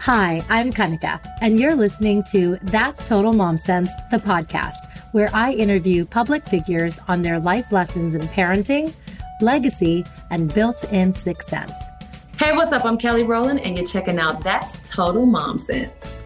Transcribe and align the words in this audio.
Hi, 0.00 0.44
I'm 0.50 0.72
Kanika, 0.72 1.18
and 1.40 1.58
you're 1.58 1.74
listening 1.74 2.22
to 2.30 2.58
That's 2.64 3.02
Total 3.02 3.32
Mom 3.32 3.56
Sense, 3.56 3.90
the 4.10 4.18
podcast, 4.18 4.76
where 5.12 5.30
I 5.32 5.52
interview 5.52 6.04
public 6.04 6.46
figures 6.46 7.00
on 7.08 7.22
their 7.22 7.40
life 7.40 7.72
lessons 7.72 8.14
in 8.14 8.20
parenting, 8.28 8.94
legacy, 9.40 10.04
and 10.30 10.52
built 10.52 10.84
in 10.92 11.14
sixth 11.14 11.48
sense. 11.48 11.72
Hey, 12.38 12.52
what's 12.52 12.72
up? 12.72 12.84
I'm 12.84 12.98
Kelly 12.98 13.22
Rowland, 13.22 13.60
and 13.60 13.76
you're 13.76 13.86
checking 13.86 14.18
out 14.18 14.44
That's 14.44 14.88
Total 14.88 15.24
Mom 15.24 15.58
Sense. 15.58 16.22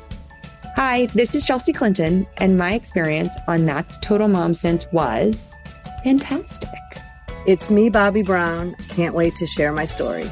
Hi, 0.75 1.06
this 1.06 1.34
is 1.37 1.45
Chelsea 1.45 1.73
Clinton, 1.73 2.27
and 2.39 2.59
my 2.59 2.75
experience 2.75 3.34
on 3.47 3.64
That's 3.66 3.98
Total 4.00 4.28
Mom 4.28 4.52
Sense 4.52 4.84
was 4.92 5.56
fantastic. 6.02 6.69
It's 7.47 7.70
me, 7.70 7.89
Bobby 7.89 8.23
Brown. 8.23 8.75
Can't 8.89 9.14
wait 9.14 9.37
to 9.37 9.47
share 9.47 9.73
my 9.73 9.84
story. 9.84 10.28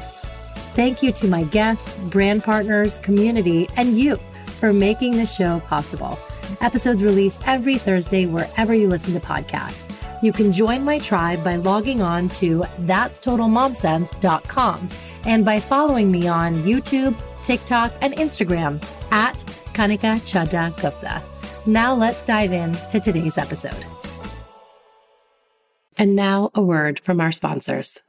Thank 0.79 1.03
you 1.03 1.11
to 1.11 1.27
my 1.27 1.43
guests, 1.43 1.97
brand 1.97 2.45
partners, 2.45 2.99
community, 2.99 3.67
and 3.75 3.99
you 3.99 4.15
for 4.61 4.71
making 4.71 5.17
the 5.17 5.25
show 5.25 5.59
possible. 5.59 6.17
Episodes 6.61 7.03
released 7.03 7.41
every 7.45 7.77
Thursday 7.77 8.25
wherever 8.25 8.73
you 8.73 8.87
listen 8.87 9.13
to 9.13 9.19
podcasts. 9.19 9.93
You 10.23 10.31
can 10.31 10.53
join 10.53 10.85
my 10.85 10.97
tribe 10.97 11.43
by 11.43 11.57
logging 11.57 12.01
on 12.01 12.29
to 12.29 12.63
that'stotalmomsense.com 12.79 14.87
and 15.25 15.43
by 15.43 15.59
following 15.59 16.09
me 16.09 16.29
on 16.29 16.63
YouTube, 16.63 17.13
TikTok, 17.43 17.91
and 17.99 18.13
Instagram 18.13 18.81
at 19.11 19.39
Kanika 19.73 20.21
Chadda 20.21 20.81
Gupta. 20.81 21.21
Now 21.65 21.93
let's 21.93 22.23
dive 22.23 22.53
in 22.53 22.71
to 22.89 23.01
today's 23.01 23.37
episode. 23.37 23.85
And 25.97 26.15
now 26.15 26.51
a 26.55 26.61
word 26.61 27.01
from 27.01 27.19
our 27.19 27.33
sponsors. 27.33 27.99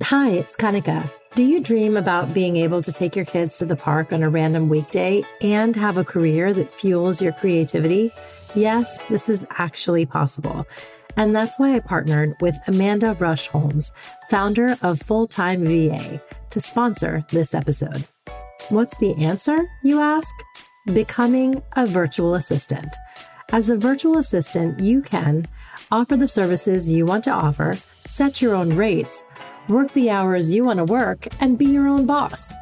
Hi, 0.00 0.30
it's 0.30 0.54
Kanika. 0.54 1.10
Do 1.34 1.42
you 1.42 1.60
dream 1.60 1.96
about 1.96 2.32
being 2.32 2.54
able 2.54 2.80
to 2.80 2.92
take 2.92 3.16
your 3.16 3.24
kids 3.24 3.58
to 3.58 3.64
the 3.64 3.74
park 3.74 4.12
on 4.12 4.22
a 4.22 4.30
random 4.30 4.68
weekday 4.68 5.24
and 5.40 5.74
have 5.74 5.96
a 5.96 6.04
career 6.04 6.52
that 6.52 6.70
fuels 6.70 7.20
your 7.20 7.32
creativity? 7.32 8.12
Yes, 8.54 9.02
this 9.10 9.28
is 9.28 9.44
actually 9.50 10.06
possible. 10.06 10.64
And 11.16 11.34
that's 11.34 11.58
why 11.58 11.74
I 11.74 11.80
partnered 11.80 12.36
with 12.40 12.56
Amanda 12.68 13.16
Rush 13.18 13.48
Holmes, 13.48 13.90
founder 14.30 14.76
of 14.80 15.02
Full 15.02 15.26
Time 15.26 15.64
VA, 15.64 16.22
to 16.50 16.60
sponsor 16.60 17.26
this 17.30 17.52
episode. 17.52 18.06
What's 18.68 18.96
the 18.98 19.16
answer, 19.16 19.68
you 19.82 19.98
ask? 19.98 20.32
Becoming 20.86 21.60
a 21.74 21.84
virtual 21.84 22.36
assistant. 22.36 22.94
As 23.50 23.70
a 23.70 23.76
virtual 23.76 24.18
assistant, 24.18 24.78
you 24.78 25.02
can 25.02 25.48
offer 25.90 26.16
the 26.16 26.28
services 26.28 26.92
you 26.92 27.06
want 27.06 27.24
to 27.24 27.32
offer, 27.32 27.76
set 28.06 28.40
your 28.40 28.54
own 28.54 28.76
rates, 28.76 29.24
work 29.68 29.92
the 29.92 30.10
hours 30.10 30.52
you 30.52 30.64
want 30.64 30.78
to 30.78 30.84
work, 30.84 31.26
and 31.40 31.58
be 31.58 31.66
your 31.66 31.88
own 31.88 32.06
boss. 32.06 32.52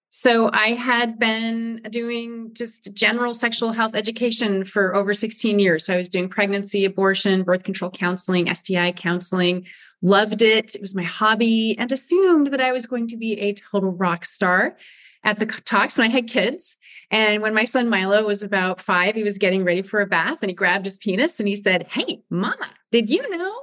So, 0.09 0.50
I 0.53 0.69
had 0.69 1.19
been 1.19 1.81
doing 1.89 2.51
just 2.53 2.94
general 2.94 3.33
sexual 3.33 3.73
health 3.73 3.95
education 3.95 4.63
for 4.63 4.95
over 4.95 5.13
16 5.13 5.59
years. 5.59 5.85
So, 5.85 5.94
I 5.94 5.97
was 5.97 6.07
doing 6.07 6.29
pregnancy, 6.29 6.85
abortion, 6.85 7.44
birth 7.44 7.63
control 7.63 7.91
counseling, 7.91 8.53
STI 8.53 8.94
counseling, 8.94 9.66
loved 10.01 10.41
it. 10.41 10.73
It 10.73 10.79
was 10.79 10.95
my 10.95 11.03
hobby, 11.03 11.75
and 11.77 11.91
assumed 11.91 12.47
that 12.53 12.62
I 12.62 12.72
was 12.72 12.85
going 12.85 13.07
to 13.07 13.17
be 13.17 13.33
a 13.33 13.56
total 13.56 13.91
rock 13.91 14.23
star 14.23 14.77
at 15.25 15.40
the 15.40 15.47
talks 15.47 15.98
when 15.98 16.07
I 16.07 16.12
had 16.12 16.30
kids. 16.30 16.77
And 17.12 17.42
when 17.42 17.54
my 17.54 17.66
son 17.66 17.89
Milo 17.89 18.25
was 18.25 18.44
about 18.44 18.80
five, 18.80 19.16
he 19.16 19.24
was 19.24 19.38
getting 19.38 19.66
ready 19.66 19.81
for 19.81 20.00
a 20.00 20.06
bath 20.06 20.42
and 20.42 20.50
he 20.50 20.56
grabbed 20.56 20.86
his 20.86 20.98
penis 20.98 21.39
and 21.39 21.50
he 21.50 21.56
said, 21.56 21.88
Hey, 21.89 22.22
mama, 22.30 22.69
did 22.92 23.10
you 23.10 23.27
know? 23.36 23.60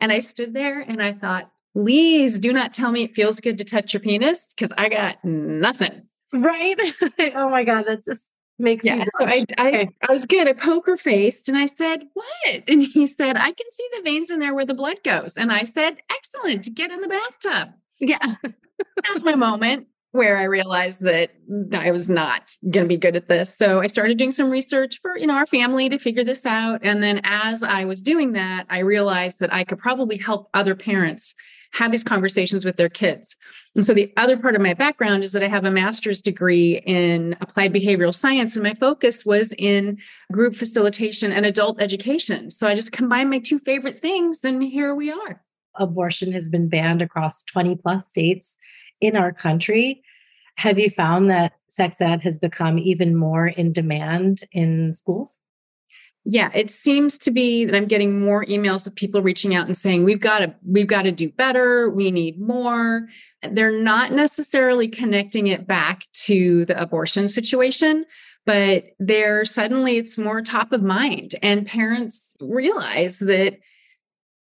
And 0.00 0.12
I 0.12 0.20
stood 0.20 0.54
there 0.54 0.80
and 0.80 1.02
I 1.02 1.12
thought, 1.12 1.50
please 1.74 2.38
do 2.38 2.52
not 2.52 2.74
tell 2.74 2.92
me 2.92 3.02
it 3.02 3.14
feels 3.14 3.40
good 3.40 3.58
to 3.58 3.64
touch 3.64 3.92
your 3.92 4.00
penis 4.00 4.54
because 4.54 4.72
I 4.78 4.88
got 4.88 5.22
nothing. 5.24 6.02
Right. 6.32 6.78
oh 7.34 7.48
my 7.48 7.64
God. 7.64 7.86
That 7.86 8.04
just 8.04 8.22
makes 8.58 8.84
yeah. 8.84 9.04
So 9.10 9.24
I, 9.24 9.46
I, 9.56 9.68
okay. 9.68 9.88
I 10.06 10.12
was 10.12 10.26
good. 10.26 10.48
I 10.48 10.52
poker 10.52 10.98
faced 10.98 11.48
and 11.48 11.56
I 11.56 11.66
said, 11.66 12.04
What? 12.12 12.62
And 12.68 12.82
he 12.82 13.06
said, 13.06 13.36
I 13.36 13.52
can 13.52 13.70
see 13.70 13.88
the 13.96 14.02
veins 14.02 14.30
in 14.30 14.38
there 14.38 14.54
where 14.54 14.66
the 14.66 14.74
blood 14.74 14.98
goes. 15.02 15.38
And 15.38 15.50
I 15.50 15.64
said, 15.64 15.96
Excellent. 16.10 16.74
Get 16.74 16.90
in 16.90 17.00
the 17.00 17.08
bathtub. 17.08 17.74
Yeah. 17.98 18.34
that 18.42 19.12
was 19.12 19.24
my 19.24 19.34
moment 19.34 19.86
where 20.12 20.38
I 20.38 20.44
realized 20.44 21.02
that 21.02 21.30
I 21.72 21.90
was 21.90 22.08
not 22.08 22.54
going 22.70 22.84
to 22.84 22.88
be 22.88 22.96
good 22.96 23.16
at 23.16 23.28
this. 23.28 23.56
So 23.56 23.80
I 23.80 23.86
started 23.86 24.16
doing 24.16 24.32
some 24.32 24.50
research 24.50 24.98
for, 25.02 25.18
you 25.18 25.26
know, 25.26 25.34
our 25.34 25.46
family 25.46 25.88
to 25.88 25.98
figure 25.98 26.24
this 26.24 26.46
out. 26.46 26.80
And 26.82 27.02
then 27.02 27.20
as 27.24 27.62
I 27.62 27.84
was 27.84 28.02
doing 28.02 28.32
that, 28.32 28.66
I 28.70 28.78
realized 28.78 29.40
that 29.40 29.52
I 29.52 29.64
could 29.64 29.78
probably 29.78 30.16
help 30.16 30.48
other 30.54 30.74
parents 30.74 31.34
have 31.72 31.92
these 31.92 32.04
conversations 32.04 32.64
with 32.64 32.76
their 32.76 32.88
kids. 32.88 33.36
And 33.74 33.84
so 33.84 33.92
the 33.92 34.12
other 34.16 34.38
part 34.38 34.54
of 34.54 34.62
my 34.62 34.72
background 34.72 35.22
is 35.22 35.32
that 35.32 35.42
I 35.42 35.48
have 35.48 35.64
a 35.64 35.70
master's 35.70 36.22
degree 36.22 36.80
in 36.86 37.36
applied 37.40 37.74
behavioral 37.74 38.14
science, 38.14 38.56
and 38.56 38.62
my 38.62 38.72
focus 38.72 39.26
was 39.26 39.54
in 39.58 39.98
group 40.32 40.54
facilitation 40.54 41.32
and 41.32 41.44
adult 41.44 41.82
education. 41.82 42.50
So 42.50 42.66
I 42.66 42.74
just 42.74 42.92
combined 42.92 43.28
my 43.28 43.40
two 43.40 43.58
favorite 43.58 43.98
things, 43.98 44.44
and 44.44 44.62
here 44.62 44.94
we 44.94 45.10
are. 45.10 45.42
Abortion 45.74 46.32
has 46.32 46.48
been 46.48 46.68
banned 46.68 47.02
across 47.02 47.44
20 47.44 47.76
plus 47.76 48.08
states 48.08 48.56
in 49.00 49.16
our 49.16 49.32
country. 49.32 50.02
Have 50.56 50.78
you 50.78 50.90
found 50.90 51.30
that 51.30 51.52
sex 51.68 52.00
ed 52.00 52.22
has 52.22 52.38
become 52.38 52.78
even 52.78 53.14
more 53.14 53.46
in 53.46 53.72
demand 53.72 54.46
in 54.52 54.94
schools? 54.94 55.38
yeah 56.28 56.50
it 56.54 56.70
seems 56.70 57.16
to 57.16 57.30
be 57.30 57.64
that 57.64 57.74
i'm 57.74 57.86
getting 57.86 58.20
more 58.20 58.44
emails 58.46 58.86
of 58.86 58.94
people 58.94 59.22
reaching 59.22 59.54
out 59.54 59.66
and 59.66 59.76
saying 59.76 60.02
we've 60.02 60.20
got 60.20 60.40
to 60.40 60.52
we've 60.66 60.88
got 60.88 61.02
to 61.02 61.12
do 61.12 61.30
better 61.30 61.88
we 61.88 62.10
need 62.10 62.38
more 62.40 63.06
they're 63.52 63.70
not 63.70 64.12
necessarily 64.12 64.88
connecting 64.88 65.46
it 65.46 65.66
back 65.66 66.02
to 66.12 66.64
the 66.66 66.78
abortion 66.80 67.28
situation 67.28 68.04
but 68.44 68.86
they're 68.98 69.44
suddenly 69.44 69.96
it's 69.96 70.18
more 70.18 70.42
top 70.42 70.72
of 70.72 70.82
mind 70.82 71.36
and 71.42 71.66
parents 71.66 72.36
realize 72.40 73.20
that 73.20 73.56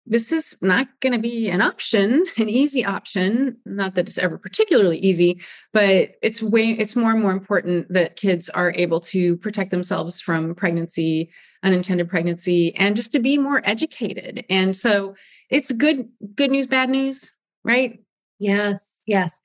this 0.06 0.32
is 0.32 0.56
not 0.60 0.88
going 1.00 1.12
to 1.14 1.18
be 1.18 1.48
an 1.48 1.62
option, 1.62 2.24
an 2.36 2.48
easy 2.48 2.84
option. 2.84 3.56
Not 3.64 3.94
that 3.94 4.06
it's 4.06 4.18
ever 4.18 4.36
particularly 4.36 4.98
easy, 4.98 5.40
but 5.72 6.16
it's 6.22 6.42
way, 6.42 6.70
it's 6.70 6.94
more 6.94 7.12
and 7.12 7.20
more 7.20 7.32
important 7.32 7.92
that 7.92 8.16
kids 8.16 8.48
are 8.50 8.72
able 8.76 9.00
to 9.00 9.36
protect 9.38 9.70
themselves 9.70 10.20
from 10.20 10.54
pregnancy, 10.54 11.30
unintended 11.62 12.08
pregnancy, 12.08 12.74
and 12.76 12.96
just 12.96 13.12
to 13.12 13.18
be 13.18 13.38
more 13.38 13.62
educated. 13.64 14.44
And 14.50 14.76
so 14.76 15.14
it's 15.50 15.72
good, 15.72 16.08
good 16.34 16.50
news, 16.50 16.66
bad 16.66 16.90
news, 16.90 17.32
right? 17.64 18.00
Yes, 18.38 18.98
yes. 19.06 19.40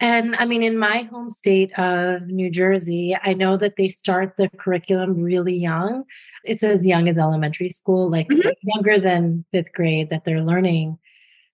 And 0.00 0.36
I 0.36 0.44
mean, 0.44 0.62
in 0.62 0.78
my 0.78 1.02
home 1.02 1.28
state 1.28 1.76
of 1.78 2.22
New 2.28 2.50
Jersey, 2.50 3.16
I 3.20 3.34
know 3.34 3.56
that 3.56 3.74
they 3.76 3.88
start 3.88 4.34
the 4.38 4.48
curriculum 4.56 5.20
really 5.20 5.56
young. 5.56 6.04
It's 6.44 6.62
as 6.62 6.86
young 6.86 7.08
as 7.08 7.18
elementary 7.18 7.70
school, 7.70 8.08
like 8.08 8.28
mm-hmm. 8.28 8.48
younger 8.62 9.00
than 9.00 9.44
fifth 9.50 9.72
grade, 9.72 10.10
that 10.10 10.24
they're 10.24 10.42
learning 10.42 10.98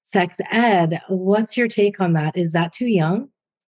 sex 0.03 0.39
ed. 0.53 1.01
What's 1.09 1.57
your 1.57 1.69
take 1.69 2.01
on 2.01 2.13
that? 2.13 2.37
Is 2.37 2.53
that 2.53 2.75
too 2.75 2.87
young? 2.87 3.31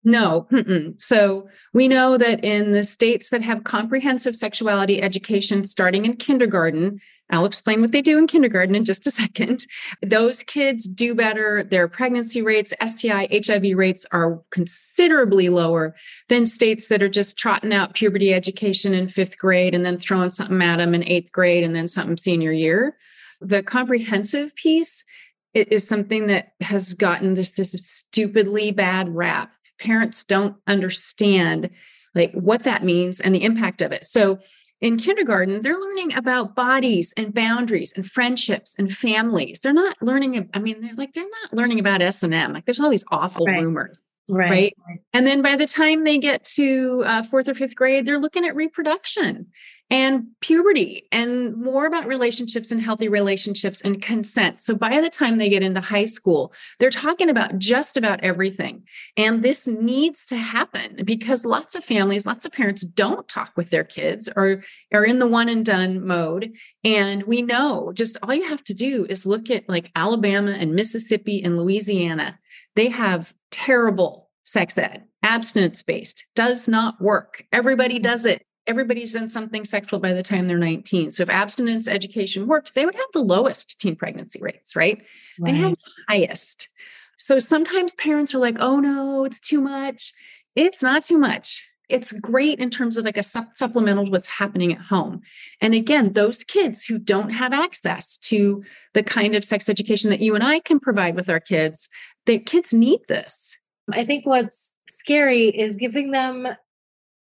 No. 0.10 0.48
Mm-mm. 0.52 1.00
So 1.00 1.48
we 1.72 1.88
know 1.88 2.18
that 2.18 2.44
in 2.44 2.72
the 2.72 2.84
states 2.84 3.30
that 3.30 3.44
have 3.44 3.64
comprehensive 3.64 4.36
sexuality 4.36 5.00
education 5.04 5.64
starting 5.64 6.04
in 6.04 6.16
kindergarten, 6.16 7.00
I'll 7.30 7.46
explain 7.46 7.80
what 7.80 7.92
they 7.92 8.02
do 8.02 8.18
in 8.18 8.26
kindergarten 8.26 8.74
in 8.74 8.86
just 8.86 9.06
a 9.06 9.12
second. 9.22 9.68
Those 10.02 10.42
kids 10.42 10.88
do 10.88 11.14
better. 11.14 11.64
Their 11.64 11.88
pregnancy 11.88 12.42
rates, 12.42 12.74
STI, 12.84 13.28
HIV 13.32 13.78
rates 13.78 14.04
are 14.12 14.42
considerably 14.50 15.50
lower 15.50 15.96
than 16.28 16.48
states 16.48 16.88
that 16.88 17.04
are 17.04 17.10
just 17.10 17.38
trotting 17.38 17.72
out 17.72 17.94
puberty 17.94 18.34
education 18.34 18.96
in 18.96 19.10
fifth 19.10 19.38
grade 19.38 19.76
and 19.76 19.86
then 19.86 20.00
throwing 20.00 20.32
something 20.32 20.60
at 20.64 20.78
them 20.78 20.96
in 20.96 21.08
eighth 21.08 21.32
grade 21.32 21.64
and 21.64 21.76
then 21.76 21.88
something 21.88 22.18
senior 22.18 22.52
year. 22.52 22.98
The 23.42 23.62
comprehensive 23.62 24.56
piece 24.56 25.06
is 25.54 25.88
something 25.88 26.26
that 26.28 26.54
has 26.62 26.96
gotten 26.96 27.36
this, 27.36 27.52
this 27.52 27.74
stupidly 27.74 28.72
bad 28.72 29.16
rap 29.16 29.52
parents 29.80 30.24
don't 30.24 30.56
understand 30.68 31.70
like 32.16 32.32
what 32.34 32.64
that 32.64 32.84
means 32.84 33.20
and 33.20 33.34
the 33.34 33.44
impact 33.44 33.82
of 33.82 33.92
it. 33.92 34.06
So 34.06 34.40
in 34.82 34.98
kindergarten, 34.98 35.62
they're 35.62 35.78
learning 35.78 36.14
about 36.16 36.56
bodies 36.56 37.14
and 37.18 37.34
boundaries 37.34 37.94
and 37.96 38.10
friendships 38.10 38.76
and 38.78 38.92
families. 38.92 39.60
They're 39.60 39.74
not 39.74 40.02
learning. 40.02 40.50
I 40.54 40.60
mean, 40.60 40.82
they're 40.82 40.94
like 40.94 41.14
they're 41.14 41.26
not 41.44 41.54
learning 41.54 41.80
about 41.80 42.02
S 42.02 42.24
and 42.24 42.34
M. 42.34 42.54
Like 42.54 42.66
there's 42.66 42.80
all 42.80 42.90
these 42.90 43.04
awful 43.12 43.46
right. 43.46 43.62
rumors, 43.62 44.02
right. 44.30 44.76
right. 44.88 45.00
And 45.14 45.26
then 45.26 45.42
by 45.42 45.56
the 45.56 45.68
time 45.68 46.04
they 46.04 46.18
get 46.18 46.44
to 46.56 47.04
uh, 47.06 47.24
fourth 47.24 47.48
or 47.48 47.54
fifth 47.54 47.76
grade, 47.76 48.06
they're 48.06 48.20
looking 48.20 48.46
at 48.46 48.56
reproduction 48.56 49.48
and 49.92 50.28
puberty 50.40 51.08
and 51.12 51.56
more 51.56 51.88
about 51.88 52.06
relationships 52.06 52.72
and 52.72 52.80
healthy 52.80 53.08
relationships 53.08 53.82
and 53.82 54.02
consent. 54.02 54.60
So 54.60 54.78
by 54.78 55.02
the 55.02 55.10
time 55.10 55.38
they 55.38 55.50
get 55.50 55.64
into 55.64 55.82
high 55.82 56.06
school, 56.06 56.54
they're 56.78 56.92
talking 56.92 57.30
about 57.30 57.58
just 57.58 57.98
about 57.98 58.24
everything. 58.24 58.84
And 59.18 59.42
this 59.42 59.66
needs 59.66 60.26
to 60.28 60.36
happen 60.36 61.04
because 61.06 61.44
lots 61.44 61.74
of 61.74 61.84
families, 61.84 62.28
lots 62.28 62.46
of 62.46 62.52
parents 62.52 62.84
don't 62.84 63.28
talk 63.28 63.54
with 63.56 63.72
their 63.72 63.84
kids 63.84 64.30
or 64.36 64.64
are 64.94 65.06
in 65.06 65.18
the 65.18 65.28
one 65.28 65.50
and 65.50 65.66
done 65.66 66.06
mode. 66.06 66.54
And 66.84 67.24
we 67.24 67.42
know 67.42 67.92
just 67.96 68.18
all 68.22 68.34
you 68.34 68.48
have 68.48 68.64
to 68.66 68.76
do 68.76 69.08
is 69.10 69.26
look 69.26 69.50
at 69.50 69.68
like 69.68 69.92
Alabama 69.96 70.52
and 70.52 70.76
Mississippi 70.76 71.42
and 71.44 71.58
Louisiana. 71.58 72.38
They 72.80 72.88
have 72.88 73.34
terrible 73.52 74.30
sex 74.44 74.78
ed, 74.78 75.04
abstinence 75.22 75.84
based, 75.84 76.26
does 76.34 76.66
not 76.66 77.02
work. 77.02 77.44
Everybody 77.52 77.96
mm-hmm. 77.96 78.04
does 78.04 78.26
it 78.26 78.42
everybody's 78.68 79.12
done 79.12 79.28
something 79.28 79.66
sexual 79.66 80.00
by 80.00 80.14
the 80.14 80.24
time 80.24 80.48
they're 80.48 80.58
19. 80.58 81.12
So 81.12 81.24
if 81.24 81.30
abstinence 81.30 81.90
education 81.90 82.48
worked, 82.48 82.76
they 82.76 82.86
would 82.86 82.96
have 82.96 83.08
the 83.12 83.20
lowest 83.20 83.82
teen 83.82 83.98
pregnancy 83.98 84.40
rates, 84.42 84.78
right? 84.78 84.98
right. 84.98 85.52
They 85.52 85.58
have 85.58 85.72
the 85.72 85.92
highest. 86.08 86.70
So 87.18 87.40
sometimes 87.40 87.94
parents 87.96 88.34
are 88.34 88.40
like, 88.40 88.56
oh 88.62 88.80
no, 88.80 89.26
it's 89.26 89.42
too 89.42 89.60
much. 89.60 90.14
It's 90.56 90.82
not 90.82 91.04
too 91.04 91.18
much. 91.18 91.68
It's 91.90 92.12
great 92.14 92.60
in 92.60 92.70
terms 92.70 92.98
of 92.98 93.06
like 93.06 93.18
a 93.18 93.24
su- 93.24 93.48
supplemental 93.54 94.06
to 94.06 94.12
what's 94.12 94.28
happening 94.28 94.72
at 94.72 94.80
home. 94.80 95.22
And 95.60 95.74
again, 95.74 96.12
those 96.12 96.44
kids 96.44 96.84
who 96.84 97.00
don't 97.00 97.32
have 97.32 97.52
access 97.52 98.18
to 98.18 98.64
the 98.94 99.04
kind 99.04 99.36
of 99.36 99.44
sex 99.44 99.68
education 99.68 100.10
that 100.12 100.22
you 100.22 100.36
and 100.36 100.44
I 100.44 100.60
can 100.60 100.80
provide 100.80 101.16
with 101.16 101.30
our 101.30 101.40
kids, 101.40 101.90
the 102.26 102.40
kids 102.40 102.72
need 102.72 103.00
this. 103.08 103.58
I 103.92 104.06
think 104.06 104.26
what's 104.26 104.72
scary 104.88 105.48
is 105.48 105.76
giving 105.76 106.12
them 106.12 106.48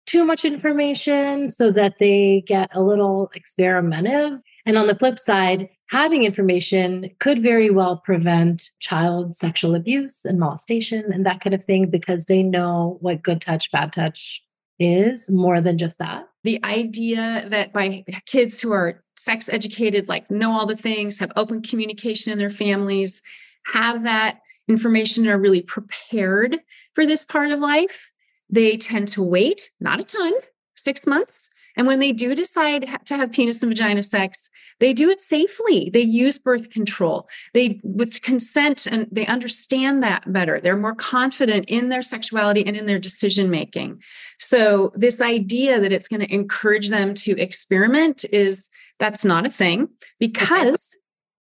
too 0.06 0.26
much 0.26 0.44
information 0.44 1.52
so 1.52 1.72
that 1.72 1.96
they 2.00 2.44
get 2.48 2.70
a 2.74 2.82
little 2.82 3.32
experimentative. 3.36 4.40
And 4.66 4.78
on 4.78 4.88
the 4.88 4.96
flip 4.96 5.20
side, 5.20 5.70
having 5.90 6.24
information 6.24 7.10
could 7.20 7.42
very 7.42 7.70
well 7.70 7.98
prevent 7.98 8.70
child 8.80 9.36
sexual 9.36 9.76
abuse 9.76 10.26
and 10.26 10.40
molestation 10.40 11.12
and 11.12 11.26
that 11.26 11.42
kind 11.42 11.54
of 11.54 11.64
thing 11.64 11.90
because 11.90 12.26
they 12.26 12.44
know 12.44 12.98
what 13.02 13.24
good 13.24 13.42
touch, 13.42 13.72
bad 13.72 13.94
touch 13.94 14.44
is 14.80 15.30
more 15.30 15.62
than 15.62 15.78
just 15.78 16.00
that. 16.00 16.28
The 16.44 16.64
idea 16.64 17.46
that 17.50 17.74
by 17.74 18.06
kids 18.26 18.60
who 18.60 18.72
are 18.72 19.04
sex 19.18 19.50
educated, 19.50 20.08
like 20.08 20.30
know 20.32 20.52
all 20.52 20.66
the 20.66 20.76
things, 20.76 21.20
have 21.20 21.32
open 21.36 21.62
communication 21.62 22.32
in 22.32 22.38
their 22.38 22.50
families, 22.50 23.22
have 23.66 24.04
that 24.04 24.40
information, 24.68 25.28
are 25.28 25.38
really 25.38 25.62
prepared 25.62 26.58
for 26.94 27.06
this 27.06 27.24
part 27.26 27.52
of 27.52 27.60
life 27.60 28.12
they 28.50 28.78
tend 28.78 29.08
to 29.10 29.24
wait, 29.24 29.70
not 29.80 30.00
a 30.00 30.04
ton, 30.04 30.34
six 30.76 31.06
months. 31.06 31.50
And 31.80 31.88
when 31.88 32.00
they 32.00 32.12
do 32.12 32.36
decide 32.36 32.90
to 33.06 33.16
have 33.16 33.32
penis 33.32 33.64
and 33.64 33.70
vagina 33.70 34.04
sex, 34.04 34.50
they 34.82 34.92
do 34.92 35.10
it 35.10 35.22
safely. 35.22 35.90
They 35.94 36.02
use 36.02 36.38
birth 36.38 36.72
control. 36.72 37.30
They 37.54 37.80
with 37.86 38.22
consent 38.22 38.86
and 38.86 39.08
they 39.10 39.26
understand 39.26 40.04
that 40.04 40.32
better. 40.34 40.60
They're 40.60 40.76
more 40.76 40.94
confident 40.94 41.70
in 41.70 41.88
their 41.88 42.02
sexuality 42.02 42.66
and 42.66 42.76
in 42.76 42.86
their 42.86 43.00
decision 43.00 43.50
making. 43.50 44.02
So 44.42 44.92
this 44.94 45.22
idea 45.22 45.80
that 45.80 45.94
it's 45.94 46.10
going 46.10 46.20
to 46.20 46.34
encourage 46.34 46.90
them 46.90 47.14
to 47.14 47.40
experiment 47.40 48.26
is 48.34 48.70
that's 48.98 49.24
not 49.24 49.46
a 49.46 49.50
thing 49.50 49.88
because 50.20 50.98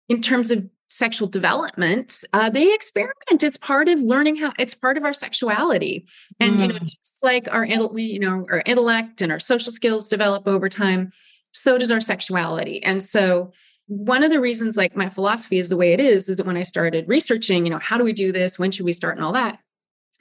in 0.09 0.21
terms 0.21 0.51
of 0.51 0.69
sexual 0.87 1.27
development 1.27 2.23
uh, 2.33 2.49
they 2.49 2.73
experiment. 2.73 3.43
It's 3.43 3.57
part 3.57 3.89
of 3.89 3.99
learning 3.99 4.37
how 4.37 4.53
it's 4.59 4.75
part 4.75 4.97
of 4.97 5.03
our 5.03 5.13
sexuality. 5.13 6.05
And 6.39 6.55
mm. 6.55 6.61
you 6.61 6.67
know 6.67 6.75
mm. 6.75 6.81
just 6.81 7.17
like 7.23 7.47
our 7.51 7.67
we 7.91 8.03
you 8.03 8.19
know 8.19 8.45
our 8.51 8.61
intellect 8.65 9.21
and 9.21 9.31
our 9.31 9.39
social 9.39 9.71
skills 9.71 10.07
develop 10.07 10.47
over 10.47 10.69
time 10.69 11.11
so 11.51 11.77
does 11.77 11.91
our 11.91 12.01
sexuality. 12.01 12.83
And 12.83 13.01
so 13.01 13.51
one 13.87 14.23
of 14.23 14.31
the 14.31 14.41
reasons 14.41 14.77
like 14.77 14.95
my 14.95 15.09
philosophy 15.09 15.57
is 15.57 15.69
the 15.69 15.77
way 15.77 15.93
it 15.93 15.99
is 15.99 16.27
is 16.27 16.37
that 16.37 16.45
when 16.45 16.57
i 16.57 16.63
started 16.63 17.07
researching 17.07 17.65
you 17.65 17.71
know 17.71 17.79
how 17.79 17.97
do 17.97 18.03
we 18.03 18.13
do 18.13 18.31
this? 18.31 18.59
When 18.59 18.71
should 18.71 18.85
we 18.85 18.93
start 18.93 19.17
and 19.17 19.25
all 19.25 19.33
that? 19.33 19.59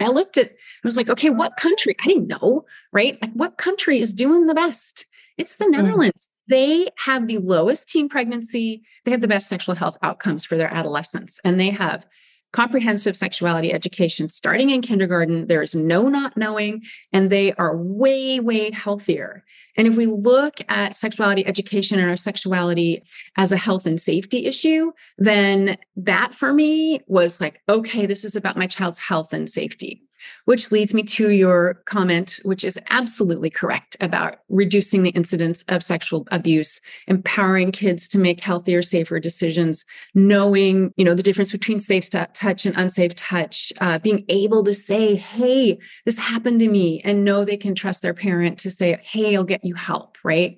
I 0.01 0.09
looked 0.09 0.39
at 0.39 0.49
i 0.51 0.85
was 0.85 0.97
like 0.97 1.09
okay 1.09 1.31
what 1.31 1.57
country 1.57 1.95
i 2.03 2.07
didn't 2.07 2.29
know 2.29 2.65
right? 2.93 3.21
Like 3.21 3.33
what 3.33 3.59
country 3.59 4.01
is 4.01 4.15
doing 4.15 4.47
the 4.47 4.55
best? 4.55 5.07
It's 5.37 5.57
the 5.57 5.67
mm. 5.67 5.73
netherlands 5.73 6.29
they 6.49 6.89
have 6.99 7.27
the 7.27 7.39
lowest 7.39 7.89
teen 7.89 8.09
pregnancy. 8.09 8.83
They 9.05 9.11
have 9.11 9.21
the 9.21 9.29
best 9.29 9.49
sexual 9.49 9.75
health 9.75 9.97
outcomes 10.03 10.45
for 10.45 10.57
their 10.57 10.73
adolescents, 10.73 11.41
and 11.45 11.59
they 11.59 11.71
have 11.71 12.07
comprehensive 12.55 13.17
sexuality 13.17 13.73
education 13.73 14.29
starting 14.29 14.71
in 14.71 14.81
kindergarten. 14.81 15.49
There 15.49 15.61
is 15.61 15.75
no 15.75 16.09
not 16.09 16.37
knowing, 16.37 16.83
and 17.13 17.29
they 17.29 17.53
are 17.55 17.77
way, 17.77 18.39
way 18.39 18.71
healthier. 18.71 19.43
And 19.77 19.89
if 19.89 19.97
we 19.97 20.07
look 20.07 20.59
at 20.69 20.95
sexuality 20.95 21.45
education 21.45 21.99
and 21.99 22.09
our 22.09 22.17
sexuality 22.17 23.03
as 23.37 23.51
a 23.51 23.57
health 23.57 23.87
and 23.87 24.01
safety 24.01 24.47
issue, 24.47 24.93
then 25.19 25.77
that 25.97 26.33
for 26.33 26.53
me 26.53 27.01
was 27.09 27.41
like, 27.41 27.61
okay, 27.69 28.07
this 28.07 28.25
is 28.25 28.37
about 28.37 28.57
my 28.57 28.69
child's 28.69 29.01
health 29.01 29.33
and 29.33 29.51
safety. 29.51 30.04
Which 30.45 30.71
leads 30.71 30.95
me 30.95 31.03
to 31.03 31.31
your 31.31 31.75
comment, 31.87 32.41
which 32.43 32.65
is 32.65 32.79
absolutely 32.91 33.51
correct 33.51 33.97
about 34.01 34.39
reducing 34.49 35.03
the 35.03 35.11
incidence 35.11 35.63
of 35.69 35.83
sexual 35.83 36.27
abuse, 36.31 36.81
empowering 37.07 37.73
kids 37.73 38.09
to 38.09 38.19
make 38.19 38.41
healthier, 38.41 38.83
safer 38.83 39.21
decisions, 39.21 39.85
knowing, 40.15 40.93
you 40.97 41.05
know, 41.05 41.15
the 41.15 41.23
difference 41.23 41.53
between 41.53 41.79
safe 41.79 42.09
touch 42.11 42.67
and 42.67 42.77
unsafe 42.77 43.15
touch, 43.15 43.73
uh, 43.81 43.99
being 43.99 44.25
able 44.29 44.63
to 44.65 44.75
say, 44.75 45.17
hey, 45.17 45.79
this 46.05 46.19
happened 46.19 46.61
to 46.61 46.69
me, 46.69 47.01
and 47.05 47.25
know 47.25 47.45
they 47.45 47.57
can 47.57 47.75
trust 47.75 48.03
their 48.03 48.15
parent 48.15 48.59
to 48.59 48.71
say, 48.71 48.99
hey, 49.03 49.37
I'll 49.37 49.45
get 49.45 49.65
you 49.65 49.75
help, 49.75 50.19
right? 50.25 50.57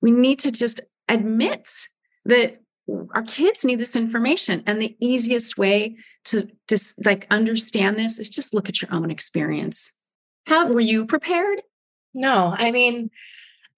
We 0.00 0.10
need 0.10 0.38
to 0.40 0.52
just 0.52 0.80
admit 1.08 1.68
that 2.24 2.61
our 3.14 3.22
kids 3.22 3.64
need 3.64 3.78
this 3.80 3.96
information 3.96 4.62
and 4.66 4.80
the 4.80 4.96
easiest 5.00 5.58
way 5.58 5.96
to 6.26 6.48
just 6.68 6.94
like 7.04 7.26
understand 7.30 7.98
this 7.98 8.18
is 8.18 8.28
just 8.28 8.54
look 8.54 8.68
at 8.68 8.82
your 8.82 8.92
own 8.92 9.10
experience. 9.10 9.90
How 10.46 10.72
were 10.72 10.80
you 10.80 11.06
prepared? 11.06 11.62
No 12.14 12.54
i 12.56 12.70
mean 12.70 13.10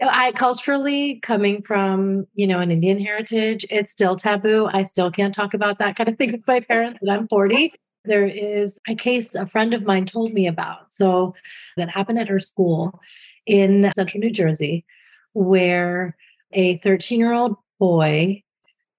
i 0.02 0.32
culturally 0.32 1.20
coming 1.22 1.62
from 1.62 2.26
you 2.34 2.46
know 2.46 2.58
an 2.58 2.70
indian 2.70 2.98
heritage 2.98 3.64
it's 3.70 3.90
still 3.90 4.16
taboo. 4.16 4.68
I 4.72 4.82
still 4.84 5.10
can't 5.10 5.34
talk 5.34 5.54
about 5.54 5.78
that 5.78 5.96
kind 5.96 6.08
of 6.08 6.18
thing 6.18 6.32
with 6.32 6.46
my 6.46 6.60
parents 6.60 7.00
and 7.00 7.10
i'm 7.10 7.28
40 7.28 7.72
there 8.04 8.26
is 8.26 8.78
a 8.88 8.94
case 8.94 9.34
a 9.34 9.46
friend 9.46 9.72
of 9.72 9.84
mine 9.84 10.04
told 10.04 10.32
me 10.32 10.46
about 10.46 10.92
so 10.92 11.34
that 11.76 11.88
happened 11.88 12.18
at 12.18 12.28
her 12.28 12.40
school 12.40 13.00
in 13.46 13.90
central 13.94 14.20
new 14.20 14.30
jersey 14.30 14.84
where 15.32 16.16
a 16.52 16.78
13 16.78 17.18
year 17.18 17.32
old 17.32 17.56
boy 17.78 18.42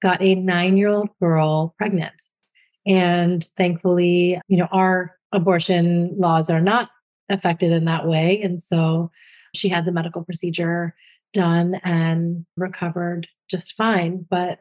got 0.05 0.21
a 0.21 0.35
nine 0.35 0.77
year 0.77 0.89
old 0.89 1.09
girl 1.19 1.73
pregnant. 1.79 2.13
And 2.85 3.43
thankfully, 3.57 4.39
you 4.47 4.57
know, 4.57 4.67
our 4.71 5.15
abortion 5.31 6.15
laws 6.15 6.51
are 6.51 6.61
not 6.61 6.89
affected 7.27 7.71
in 7.71 7.85
that 7.85 8.07
way. 8.07 8.39
And 8.43 8.61
so 8.61 9.09
she 9.55 9.67
had 9.67 9.83
the 9.83 9.91
medical 9.91 10.23
procedure 10.23 10.93
done 11.33 11.81
and 11.83 12.45
recovered 12.55 13.27
just 13.49 13.73
fine. 13.73 14.27
But 14.29 14.59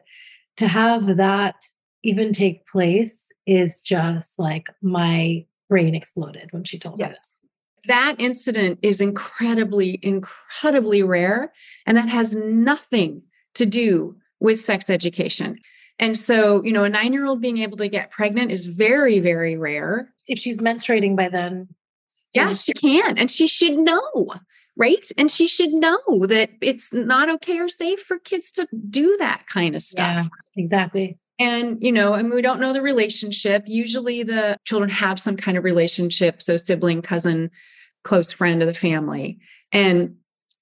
to 0.57 0.67
have 0.67 1.17
that 1.17 1.57
even 2.03 2.33
take 2.33 2.65
place 2.65 3.25
is 3.45 3.83
just 3.83 4.39
like 4.39 4.69
my 4.81 5.45
brain 5.69 5.93
exploded 5.93 6.47
when 6.49 6.63
she 6.63 6.79
told 6.79 6.99
yes. 6.99 7.11
us. 7.11 7.39
That 7.85 8.15
incident 8.17 8.79
is 8.81 8.99
incredibly, 8.99 9.99
incredibly 10.01 11.03
rare. 11.03 11.53
And 11.85 11.97
that 11.97 12.09
has 12.09 12.35
nothing 12.35 13.21
to 13.53 13.67
do 13.67 14.15
with 14.39 14.59
sex 14.59 14.89
education. 14.89 15.59
And 15.99 16.17
so, 16.17 16.63
you 16.63 16.73
know, 16.73 16.83
a 16.83 16.89
nine 16.89 17.13
year 17.13 17.25
old 17.25 17.41
being 17.41 17.59
able 17.59 17.77
to 17.77 17.87
get 17.87 18.11
pregnant 18.11 18.51
is 18.51 18.65
very, 18.65 19.19
very 19.19 19.55
rare. 19.55 20.13
If 20.27 20.39
she's 20.39 20.59
menstruating 20.59 21.15
by 21.15 21.29
then. 21.29 21.69
Yes, 22.33 22.65
she 22.65 22.73
can. 22.73 23.17
And 23.17 23.31
she 23.31 23.47
should 23.47 23.77
know, 23.77 24.27
right? 24.75 25.09
And 25.17 25.31
she 25.31 25.47
should 25.47 25.71
know 25.71 26.25
that 26.27 26.49
it's 26.61 26.91
not 26.91 27.29
okay 27.29 27.59
or 27.59 27.69
safe 27.69 28.01
for 28.01 28.19
kids 28.19 28.51
to 28.53 28.67
do 28.89 29.15
that 29.19 29.45
kind 29.47 29.73
of 29.73 29.81
stuff. 29.81 30.27
Yeah, 30.55 30.61
exactly. 30.61 31.17
And, 31.39 31.81
you 31.81 31.91
know, 31.93 32.13
and 32.13 32.29
we 32.29 32.41
don't 32.41 32.59
know 32.59 32.73
the 32.73 32.81
relationship. 32.81 33.63
Usually 33.67 34.23
the 34.23 34.57
children 34.65 34.89
have 34.89 35.19
some 35.19 35.37
kind 35.37 35.57
of 35.57 35.63
relationship. 35.63 36.41
So, 36.41 36.57
sibling, 36.57 37.01
cousin, 37.01 37.51
close 38.03 38.33
friend 38.33 38.61
of 38.61 38.67
the 38.67 38.73
family. 38.73 39.39
And 39.71 40.15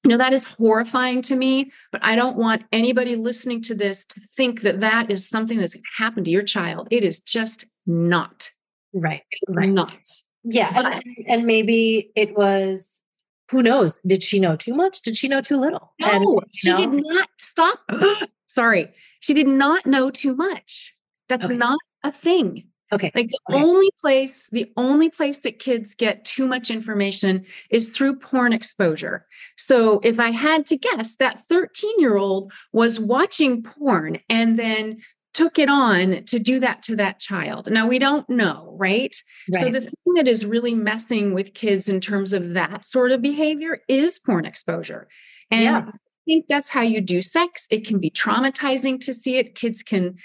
you 0.03 0.09
know 0.09 0.17
that 0.17 0.33
is 0.33 0.43
horrifying 0.43 1.21
to 1.21 1.35
me 1.35 1.71
but 1.91 2.03
i 2.03 2.15
don't 2.15 2.37
want 2.37 2.63
anybody 2.71 3.15
listening 3.15 3.61
to 3.61 3.73
this 3.73 4.05
to 4.05 4.19
think 4.35 4.61
that 4.61 4.79
that 4.79 5.09
is 5.09 5.27
something 5.27 5.57
that's 5.57 5.75
going 5.75 5.83
to 5.83 6.03
happen 6.03 6.23
to 6.23 6.31
your 6.31 6.43
child. 6.43 6.87
It 6.91 7.03
is 7.03 7.19
just 7.19 7.65
not. 7.85 8.49
Right 8.93 9.23
it's 9.31 9.55
right. 9.55 9.69
not. 9.69 9.97
Yeah 10.43 10.71
and, 10.75 11.03
and, 11.27 11.45
maybe 11.45 12.11
it 12.15 12.35
was 12.35 13.01
who 13.49 13.63
knows? 13.63 13.99
Did 14.05 14.23
she 14.23 14.39
know 14.39 14.55
too 14.55 14.73
much? 14.73 15.01
Did 15.01 15.17
she 15.17 15.27
know 15.27 15.41
too 15.41 15.57
little? 15.57 15.93
No 15.99 16.09
and, 16.09 16.53
she 16.53 16.73
did 16.73 16.91
not 16.91 17.29
stop 17.37 17.79
sorry. 18.47 18.93
She 19.19 19.33
did 19.33 19.47
not 19.47 19.85
know 19.85 20.09
too 20.09 20.35
much. 20.35 20.93
That's 21.29 21.45
okay. 21.45 21.55
not 21.55 21.79
a 22.03 22.11
thing 22.11 22.65
Okay. 22.93 23.11
Like 23.15 23.29
the 23.29 23.39
okay. 23.49 23.63
only 23.63 23.89
place, 23.99 24.47
the 24.51 24.71
only 24.77 25.09
place 25.09 25.39
that 25.39 25.59
kids 25.59 25.95
get 25.95 26.23
too 26.25 26.47
much 26.47 26.69
information 26.69 27.45
is 27.71 27.89
through 27.89 28.19
porn 28.19 28.53
exposure. 28.53 29.25
So 29.57 29.99
if 30.03 30.19
I 30.19 30.29
had 30.29 30.65
to 30.67 30.77
guess, 30.77 31.15
that 31.15 31.43
13 31.47 31.99
year 31.99 32.17
old 32.17 32.51
was 32.71 32.99
watching 32.99 33.63
porn 33.63 34.19
and 34.29 34.57
then 34.57 35.01
took 35.33 35.57
it 35.57 35.69
on 35.69 36.23
to 36.25 36.37
do 36.37 36.59
that 36.59 36.83
to 36.83 36.95
that 36.95 37.19
child. 37.19 37.71
Now 37.71 37.87
we 37.87 37.97
don't 37.97 38.29
know, 38.29 38.75
right? 38.77 39.15
right? 39.53 39.59
So 39.59 39.69
the 39.69 39.81
thing 39.81 40.13
that 40.15 40.27
is 40.27 40.45
really 40.45 40.75
messing 40.75 41.33
with 41.33 41.55
kids 41.55 41.89
in 41.89 41.99
terms 41.99 42.33
of 42.33 42.53
that 42.53 42.85
sort 42.85 43.11
of 43.11 43.21
behavior 43.21 43.79
is 43.87 44.19
porn 44.19 44.45
exposure. 44.45 45.07
And 45.49 45.63
yeah. 45.63 45.85
I 45.87 45.91
think 46.25 46.45
that's 46.47 46.69
how 46.69 46.81
you 46.81 47.01
do 47.01 47.23
sex. 47.23 47.67
It 47.71 47.87
can 47.87 47.99
be 47.99 48.11
traumatizing 48.11 48.99
to 49.01 49.13
see 49.13 49.37
it. 49.37 49.55
Kids 49.55 49.81
can 49.81 50.17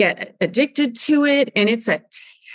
get 0.00 0.34
addicted 0.40 0.96
to 0.96 1.26
it. 1.26 1.52
And 1.54 1.68
it's 1.68 1.86
a 1.86 2.02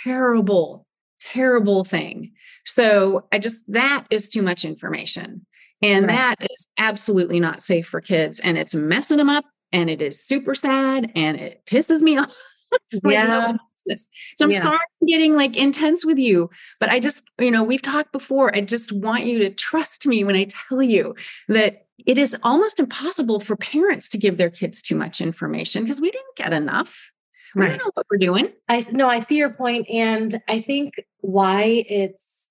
terrible, 0.02 0.84
terrible 1.20 1.84
thing. 1.84 2.32
So 2.66 3.26
I 3.32 3.38
just, 3.38 3.62
that 3.72 4.04
is 4.10 4.28
too 4.28 4.42
much 4.42 4.64
information. 4.64 5.46
And 5.80 6.06
right. 6.06 6.36
that 6.38 6.50
is 6.50 6.66
absolutely 6.78 7.38
not 7.38 7.62
safe 7.62 7.86
for 7.86 8.00
kids. 8.00 8.40
And 8.40 8.58
it's 8.58 8.74
messing 8.74 9.18
them 9.18 9.30
up. 9.30 9.44
And 9.72 9.88
it 9.88 10.02
is 10.02 10.20
super 10.20 10.54
sad. 10.54 11.12
And 11.14 11.36
it 11.36 11.62
pisses 11.66 12.00
me 12.00 12.18
off. 12.18 12.36
yeah. 13.04 13.56
So 13.88 14.44
I'm 14.44 14.50
yeah. 14.50 14.60
sorry 14.60 14.78
I'm 15.00 15.06
getting 15.06 15.36
like 15.36 15.56
intense 15.56 16.04
with 16.04 16.18
you, 16.18 16.50
but 16.80 16.88
I 16.88 16.98
just, 16.98 17.22
you 17.38 17.52
know, 17.52 17.62
we've 17.62 17.82
talked 17.82 18.10
before. 18.10 18.52
I 18.52 18.62
just 18.62 18.90
want 18.90 19.26
you 19.26 19.38
to 19.38 19.50
trust 19.50 20.04
me 20.06 20.24
when 20.24 20.34
I 20.34 20.48
tell 20.68 20.82
you 20.82 21.14
that 21.46 21.86
it 22.04 22.18
is 22.18 22.36
almost 22.42 22.80
impossible 22.80 23.38
for 23.38 23.54
parents 23.54 24.08
to 24.08 24.18
give 24.18 24.38
their 24.38 24.50
kids 24.50 24.82
too 24.82 24.96
much 24.96 25.20
information 25.20 25.84
because 25.84 26.00
we 26.00 26.10
didn't 26.10 26.36
get 26.36 26.52
enough. 26.52 27.12
We 27.56 27.62
right. 27.62 27.68
don't 27.70 27.86
know 27.86 27.90
what 27.94 28.06
we're 28.10 28.18
doing. 28.18 28.52
I 28.68 28.84
no, 28.92 29.08
I 29.08 29.20
see 29.20 29.38
your 29.38 29.48
point, 29.50 29.88
and 29.88 30.42
I 30.46 30.60
think 30.60 30.94
why 31.20 31.84
it's 31.88 32.48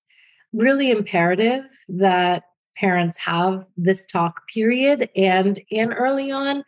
really 0.52 0.90
imperative 0.90 1.64
that 1.88 2.42
parents 2.76 3.16
have 3.18 3.64
this 3.76 4.04
talk 4.04 4.42
period 4.52 5.08
and 5.14 5.60
and 5.70 5.94
early 5.96 6.32
on 6.32 6.64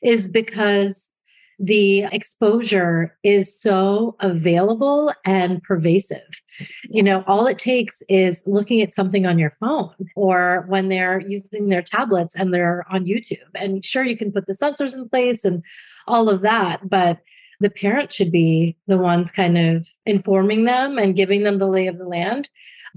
is 0.00 0.30
because 0.30 1.10
the 1.58 2.04
exposure 2.04 3.16
is 3.22 3.60
so 3.60 4.16
available 4.20 5.12
and 5.26 5.62
pervasive. 5.62 6.40
You 6.84 7.02
know, 7.02 7.22
all 7.26 7.46
it 7.46 7.58
takes 7.58 8.02
is 8.08 8.42
looking 8.46 8.80
at 8.80 8.92
something 8.92 9.26
on 9.26 9.38
your 9.38 9.54
phone 9.60 9.94
or 10.16 10.64
when 10.66 10.88
they're 10.88 11.20
using 11.20 11.68
their 11.68 11.82
tablets 11.82 12.34
and 12.34 12.54
they're 12.54 12.84
on 12.90 13.04
YouTube. 13.04 13.36
And 13.54 13.84
sure, 13.84 14.02
you 14.02 14.16
can 14.16 14.32
put 14.32 14.46
the 14.46 14.54
censors 14.54 14.94
in 14.94 15.10
place 15.10 15.44
and 15.44 15.62
all 16.08 16.30
of 16.30 16.40
that, 16.40 16.88
but 16.88 17.18
the 17.62 17.70
parent 17.70 18.12
should 18.12 18.32
be 18.32 18.76
the 18.86 18.98
ones 18.98 19.30
kind 19.30 19.56
of 19.56 19.88
informing 20.04 20.64
them 20.64 20.98
and 20.98 21.16
giving 21.16 21.44
them 21.44 21.58
the 21.58 21.66
lay 21.66 21.86
of 21.86 21.98
the 21.98 22.06
land 22.06 22.50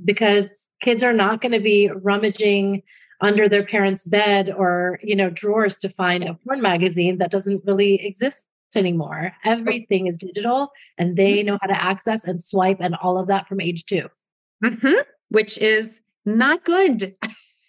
because 0.03 0.67
kids 0.81 1.03
are 1.03 1.13
not 1.13 1.41
going 1.41 1.51
to 1.51 1.59
be 1.59 1.89
rummaging 1.89 2.83
under 3.21 3.47
their 3.47 3.65
parents' 3.65 4.05
bed 4.05 4.51
or 4.51 4.99
you 5.01 5.15
know 5.15 5.29
drawers 5.29 5.77
to 5.77 5.89
find 5.89 6.23
a 6.23 6.33
porn 6.33 6.61
magazine 6.61 7.17
that 7.19 7.31
doesn't 7.31 7.63
really 7.65 8.05
exist 8.05 8.43
anymore. 8.75 9.31
Everything 9.45 10.07
is 10.07 10.17
digital 10.17 10.69
and 10.97 11.15
they 11.15 11.37
mm-hmm. 11.37 11.47
know 11.47 11.57
how 11.61 11.67
to 11.67 11.81
access 11.81 12.25
and 12.25 12.43
swipe 12.43 12.77
and 12.81 12.95
all 12.95 13.17
of 13.17 13.27
that 13.27 13.47
from 13.47 13.61
age 13.61 13.85
2 13.85 14.09
mm-hmm. 14.63 14.93
which 15.29 15.57
is 15.59 16.01
not 16.25 16.65
good. 16.65 17.15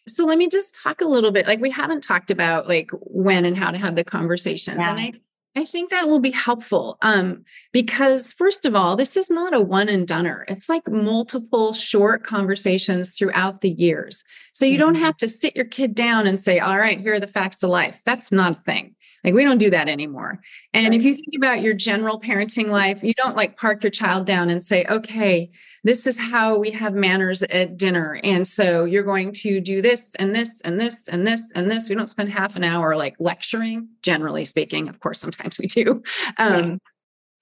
So 0.09 0.25
let 0.25 0.39
me 0.39 0.49
just 0.49 0.73
talk 0.75 1.01
a 1.01 1.05
little 1.05 1.33
bit. 1.33 1.49
Like 1.49 1.61
we 1.61 1.71
haven't 1.71 2.01
talked 2.01 2.31
about 2.31 2.69
like 2.69 2.91
when 2.93 3.45
and 3.45 3.57
how 3.57 3.73
to 3.73 3.79
have 3.79 3.97
the 3.97 4.05
conversations. 4.05 4.79
Yeah. 4.81 4.91
And 4.91 5.01
I 5.01 5.13
I 5.57 5.65
think 5.65 5.89
that 5.89 6.07
will 6.07 6.21
be 6.21 6.33
helpful 6.33 6.99
um, 7.01 7.43
because, 7.73 8.35
first 8.35 8.67
of 8.67 8.75
all, 8.75 8.95
this 8.95 9.17
is 9.17 9.31
not 9.31 9.55
a 9.55 9.61
one 9.61 9.89
and 9.89 10.07
doneer. 10.07 10.45
It's 10.49 10.69
like 10.69 10.87
multiple 10.87 11.73
short 11.73 12.25
conversations 12.25 13.17
throughout 13.17 13.63
the 13.63 13.71
years. 13.71 14.23
So 14.53 14.67
you 14.67 14.73
mm-hmm. 14.73 14.81
don't 14.81 14.95
have 14.97 15.17
to 15.17 15.29
sit 15.29 15.57
your 15.57 15.65
kid 15.65 15.95
down 15.95 16.27
and 16.27 16.43
say, 16.43 16.59
All 16.59 16.79
right, 16.79 17.01
here 17.01 17.15
are 17.15 17.21
the 17.21 17.27
facts 17.27 17.63
of 17.63 17.71
life. 17.71 18.03
That's 18.05 18.31
not 18.31 18.59
a 18.59 18.63
thing. 18.65 18.96
Like 19.27 19.35
we 19.35 19.43
don't 19.43 19.59
do 19.59 19.71
that 19.71 19.89
anymore. 19.89 20.41
And 20.73 20.91
right. 20.91 20.95
if 20.95 21.05
you 21.05 21.13
think 21.13 21.35
about 21.37 21.61
your 21.61 21.75
general 21.75 22.21
parenting 22.21 22.69
life, 22.69 23.03
you 23.03 23.13
don't 23.15 23.37
like 23.37 23.57
park 23.57 23.83
your 23.83 23.91
child 23.91 24.25
down 24.25 24.49
and 24.49 24.63
say, 24.63 24.85
okay, 24.89 25.51
this 25.83 26.07
is 26.07 26.17
how 26.17 26.59
we 26.59 26.71
have 26.71 26.95
manners 26.95 27.43
at 27.43 27.77
dinner. 27.77 28.21
And 28.23 28.47
so 28.47 28.85
you're 28.85 29.03
going 29.03 29.33
to 29.33 29.61
do 29.61 29.83
this 29.83 30.15
and 30.15 30.33
this 30.33 30.61
and 30.61 30.81
this 30.81 31.09
and 31.09 31.27
this 31.27 31.51
and 31.57 31.69
this. 31.69 31.89
We 31.89 31.97
don't 31.97 32.09
spend 32.09 32.31
half 32.31 32.55
an 32.55 32.63
hour 32.63 32.95
like 32.95 33.17
lecturing, 33.19 33.89
generally 34.03 34.45
speaking. 34.45 34.89
Of 34.89 35.01
course, 35.01 35.21
sometimes 35.21 35.59
we 35.59 35.67
do. 35.67 36.05
Um, 36.39 36.71
right. 36.71 36.79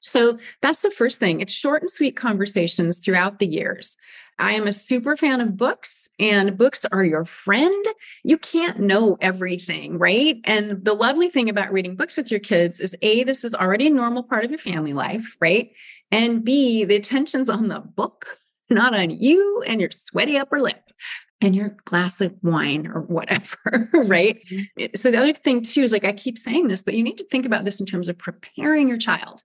So 0.01 0.39
that's 0.63 0.83
the 0.83 0.91
first 0.91 1.21
thing. 1.21 1.41
It's 1.41 1.53
short 1.53 1.83
and 1.83 1.91
sweet 1.91 2.17
conversations 2.17 2.99
throughout 2.99 3.39
the 3.39 3.47
years. 3.47 3.97
I 4.39 4.53
am 4.55 4.67
a 4.67 4.73
super 4.73 5.17
fan 5.17 5.41
of 5.41 5.57
books, 5.57 6.09
and 6.19 6.57
books 6.57 6.85
are 6.85 7.05
your 7.05 7.25
friend. 7.25 7.85
You 8.25 8.37
can't 8.37 8.81
know 8.81 9.17
everything, 9.21 9.99
right? 9.99 10.41
And 10.45 10.85
the 10.85 10.95
lovely 10.95 11.29
thing 11.29 11.49
about 11.49 11.73
reading 11.73 11.97
books 11.97 12.17
with 12.17 12.31
your 12.31 12.41
kids 12.41 12.81
is 12.81 12.97
A, 13.03 13.25
this 13.25 13.45
is 13.45 13.55
already 13.55 13.87
a 13.87 13.91
normal 13.91 14.23
part 14.25 14.45
of 14.45 14.51
your 14.51 14.59
family 14.59 14.93
life, 14.93 15.37
right? 15.41 15.71
And 16.11 16.45
B, 16.45 16.85
the 16.85 16.97
attention's 16.97 17.49
on 17.49 17.69
the 17.69 17.81
book 17.81 18.39
not 18.71 18.95
on 18.95 19.11
you 19.11 19.63
and 19.67 19.81
your 19.81 19.91
sweaty 19.91 20.39
upper 20.39 20.61
lip 20.61 20.91
and 21.41 21.55
your 21.55 21.77
glass 21.85 22.21
of 22.21 22.35
wine 22.43 22.87
or 22.87 23.03
whatever, 23.03 23.91
right? 23.95 24.41
Mm-hmm. 24.51 24.85
So 24.97 25.11
the 25.11 25.19
other 25.19 25.33
thing 25.33 25.63
too 25.63 25.83
is 25.83 25.93
like 25.93 26.05
I 26.05 26.13
keep 26.13 26.39
saying 26.39 26.69
this, 26.69 26.83
but 26.83 26.95
you 26.95 27.03
need 27.03 27.19
to 27.19 27.25
think 27.25 27.45
about 27.45 27.65
this 27.65 27.79
in 27.79 27.87
terms 27.87 28.09
of 28.09 28.17
preparing 28.17 28.89
your 28.89 28.97
child, 28.97 29.43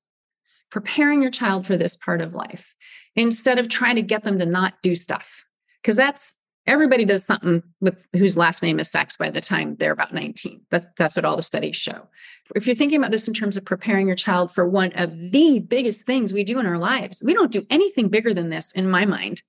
preparing 0.72 1.22
your 1.22 1.32
child 1.32 1.68
for 1.68 1.76
this 1.76 1.96
part 1.96 2.22
of 2.22 2.34
life 2.34 2.74
instead 3.20 3.60
of 3.60 3.68
trying 3.68 3.96
to 3.96 4.02
get 4.02 4.24
them 4.24 4.40
to 4.40 4.46
not 4.46 4.82
do 4.82 4.96
stuff. 4.96 5.44
Because 5.82 5.96
that's 5.96 6.34
everybody 6.68 7.06
does 7.06 7.26
something 7.26 7.64
with 7.82 8.06
whose 8.14 8.38
last 8.38 8.62
name 8.62 8.80
is 8.80 8.90
sex 8.90 9.18
by 9.18 9.30
the 9.30 9.42
time 9.42 9.76
they're 9.76 9.92
about 9.92 10.14
19. 10.14 10.62
That, 10.72 10.96
that's 10.96 11.16
what 11.16 11.26
all 11.26 11.36
the 11.36 11.42
studies 11.42 11.76
show. 11.76 12.08
If 12.56 12.66
you're 12.66 12.76
thinking 12.76 13.00
about 13.00 13.12
this 13.12 13.28
in 13.28 13.34
terms 13.34 13.58
of 13.58 13.66
preparing 13.66 14.08
your 14.08 14.16
child 14.16 14.52
for 14.52 14.68
one 14.68 14.92
of 14.94 15.12
the 15.32 15.60
biggest 15.60 16.06
things 16.06 16.34
we 16.34 16.44
do 16.44 16.60
in 16.60 16.66
our 16.66 16.78
lives, 16.78 17.22
we 17.24 17.34
don't 17.34 17.52
do 17.52 17.66
anything 17.70 18.10
bigger 18.10 18.34
than 18.34 18.50
this 18.50 18.72
in 18.74 18.90
my 18.90 19.06
mind 19.06 19.42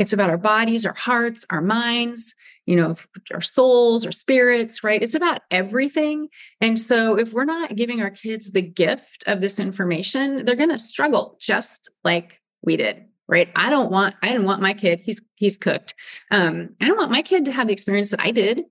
it's 0.00 0.14
about 0.14 0.30
our 0.30 0.38
bodies, 0.38 0.86
our 0.86 0.94
hearts, 0.94 1.44
our 1.50 1.60
minds, 1.60 2.34
you 2.64 2.74
know, 2.74 2.96
our 3.34 3.42
souls, 3.42 4.06
our 4.06 4.12
spirits, 4.12 4.82
right? 4.82 5.02
It's 5.02 5.14
about 5.14 5.42
everything. 5.50 6.28
And 6.62 6.80
so 6.80 7.18
if 7.18 7.34
we're 7.34 7.44
not 7.44 7.76
giving 7.76 8.00
our 8.00 8.10
kids 8.10 8.50
the 8.50 8.62
gift 8.62 9.24
of 9.26 9.42
this 9.42 9.60
information, 9.60 10.46
they're 10.46 10.56
going 10.56 10.70
to 10.70 10.78
struggle 10.78 11.36
just 11.38 11.90
like 12.02 12.39
we 12.62 12.76
did. 12.76 13.06
Right. 13.28 13.48
I 13.54 13.70
don't 13.70 13.92
want, 13.92 14.16
I 14.22 14.28
didn't 14.28 14.44
want 14.46 14.60
my 14.60 14.74
kid, 14.74 15.02
he's 15.04 15.22
he's 15.36 15.56
cooked. 15.56 15.94
Um, 16.32 16.70
I 16.80 16.88
don't 16.88 16.98
want 16.98 17.12
my 17.12 17.22
kid 17.22 17.44
to 17.44 17.52
have 17.52 17.68
the 17.68 17.72
experience 17.72 18.10
that 18.10 18.20
I 18.20 18.32
did 18.32 18.64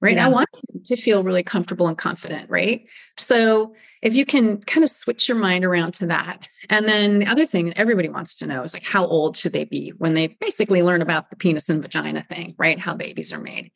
right? 0.00 0.16
Yeah. 0.16 0.26
I 0.26 0.28
want 0.28 0.48
him 0.72 0.82
to 0.84 0.96
feel 0.96 1.22
really 1.22 1.42
comfortable 1.42 1.86
and 1.86 1.96
confident, 1.96 2.48
right? 2.48 2.86
So 3.18 3.74
if 4.02 4.14
you 4.14 4.24
can 4.24 4.62
kind 4.62 4.82
of 4.82 4.90
switch 4.90 5.28
your 5.28 5.36
mind 5.36 5.64
around 5.64 5.92
to 5.94 6.06
that. 6.06 6.48
And 6.70 6.88
then 6.88 7.18
the 7.18 7.26
other 7.26 7.44
thing 7.44 7.66
that 7.66 7.78
everybody 7.78 8.08
wants 8.08 8.34
to 8.36 8.46
know 8.46 8.62
is 8.62 8.72
like 8.72 8.82
how 8.82 9.06
old 9.06 9.36
should 9.36 9.52
they 9.52 9.64
be 9.64 9.90
when 9.98 10.14
they 10.14 10.28
basically 10.28 10.82
learn 10.82 11.02
about 11.02 11.30
the 11.30 11.36
penis 11.36 11.68
and 11.68 11.82
vagina 11.82 12.22
thing, 12.22 12.54
right? 12.58 12.78
How 12.78 12.94
babies 12.94 13.32
are 13.32 13.40
made. 13.40 13.72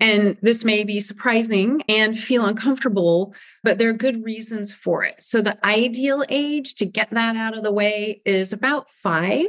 And 0.00 0.36
this 0.42 0.64
may 0.64 0.84
be 0.84 1.00
surprising 1.00 1.82
and 1.88 2.16
feel 2.16 2.46
uncomfortable, 2.46 3.34
but 3.64 3.78
there 3.78 3.90
are 3.90 3.94
good 3.94 4.24
reasons 4.24 4.72
for 4.72 5.02
it. 5.02 5.22
So, 5.22 5.42
the 5.42 5.58
ideal 5.66 6.24
age 6.28 6.74
to 6.74 6.86
get 6.86 7.10
that 7.10 7.36
out 7.36 7.56
of 7.56 7.64
the 7.64 7.72
way 7.72 8.22
is 8.24 8.52
about 8.52 8.90
five. 8.90 9.48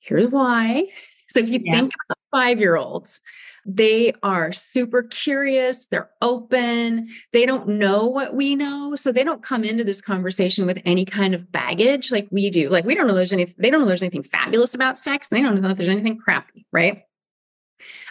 Here's 0.00 0.28
why. 0.28 0.88
So, 1.28 1.40
if 1.40 1.48
you 1.48 1.60
yes. 1.64 1.74
think 1.74 1.92
about 2.06 2.18
five 2.30 2.60
year 2.60 2.76
olds, 2.76 3.20
they 3.70 4.12
are 4.22 4.50
super 4.50 5.02
curious, 5.02 5.86
they're 5.86 6.08
open, 6.22 7.08
they 7.34 7.44
don't 7.44 7.68
know 7.68 8.06
what 8.06 8.34
we 8.34 8.56
know. 8.56 8.94
So 8.94 9.12
they 9.12 9.24
don't 9.24 9.42
come 9.42 9.62
into 9.62 9.84
this 9.84 10.00
conversation 10.00 10.64
with 10.64 10.80
any 10.86 11.04
kind 11.04 11.34
of 11.34 11.52
baggage 11.52 12.10
like 12.10 12.28
we 12.30 12.48
do. 12.48 12.70
Like 12.70 12.86
we 12.86 12.94
don't 12.94 13.06
know 13.06 13.14
there's 13.14 13.34
any 13.34 13.44
they 13.58 13.70
don't 13.70 13.82
know 13.82 13.86
there's 13.86 14.02
anything 14.02 14.22
fabulous 14.22 14.74
about 14.74 14.98
sex. 14.98 15.28
They 15.28 15.42
don't 15.42 15.60
know 15.60 15.68
if 15.68 15.76
there's 15.76 15.90
anything 15.90 16.16
crappy, 16.16 16.66
right? 16.72 17.02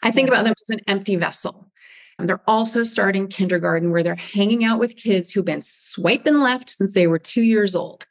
I 0.04 0.12
think 0.12 0.28
about 0.28 0.46
them 0.46 0.54
as 0.62 0.70
an 0.70 0.82
empty 0.88 1.16
vessel. 1.16 1.72
And 2.20 2.28
they're 2.28 2.42
also 2.48 2.84
starting 2.84 3.28
kindergarten 3.28 3.92
where 3.92 4.04
they're 4.04 4.16
hanging 4.16 4.64
out 4.64 4.80
with 4.80 4.96
kids 4.96 5.30
who've 5.30 5.46
been 5.46 5.62
swiping 5.62 6.40
left 6.40 6.70
since 6.70 6.94
they 6.94 7.08
were 7.08 7.20
two 7.20 7.44
years 7.44 7.76
old. 7.76 8.06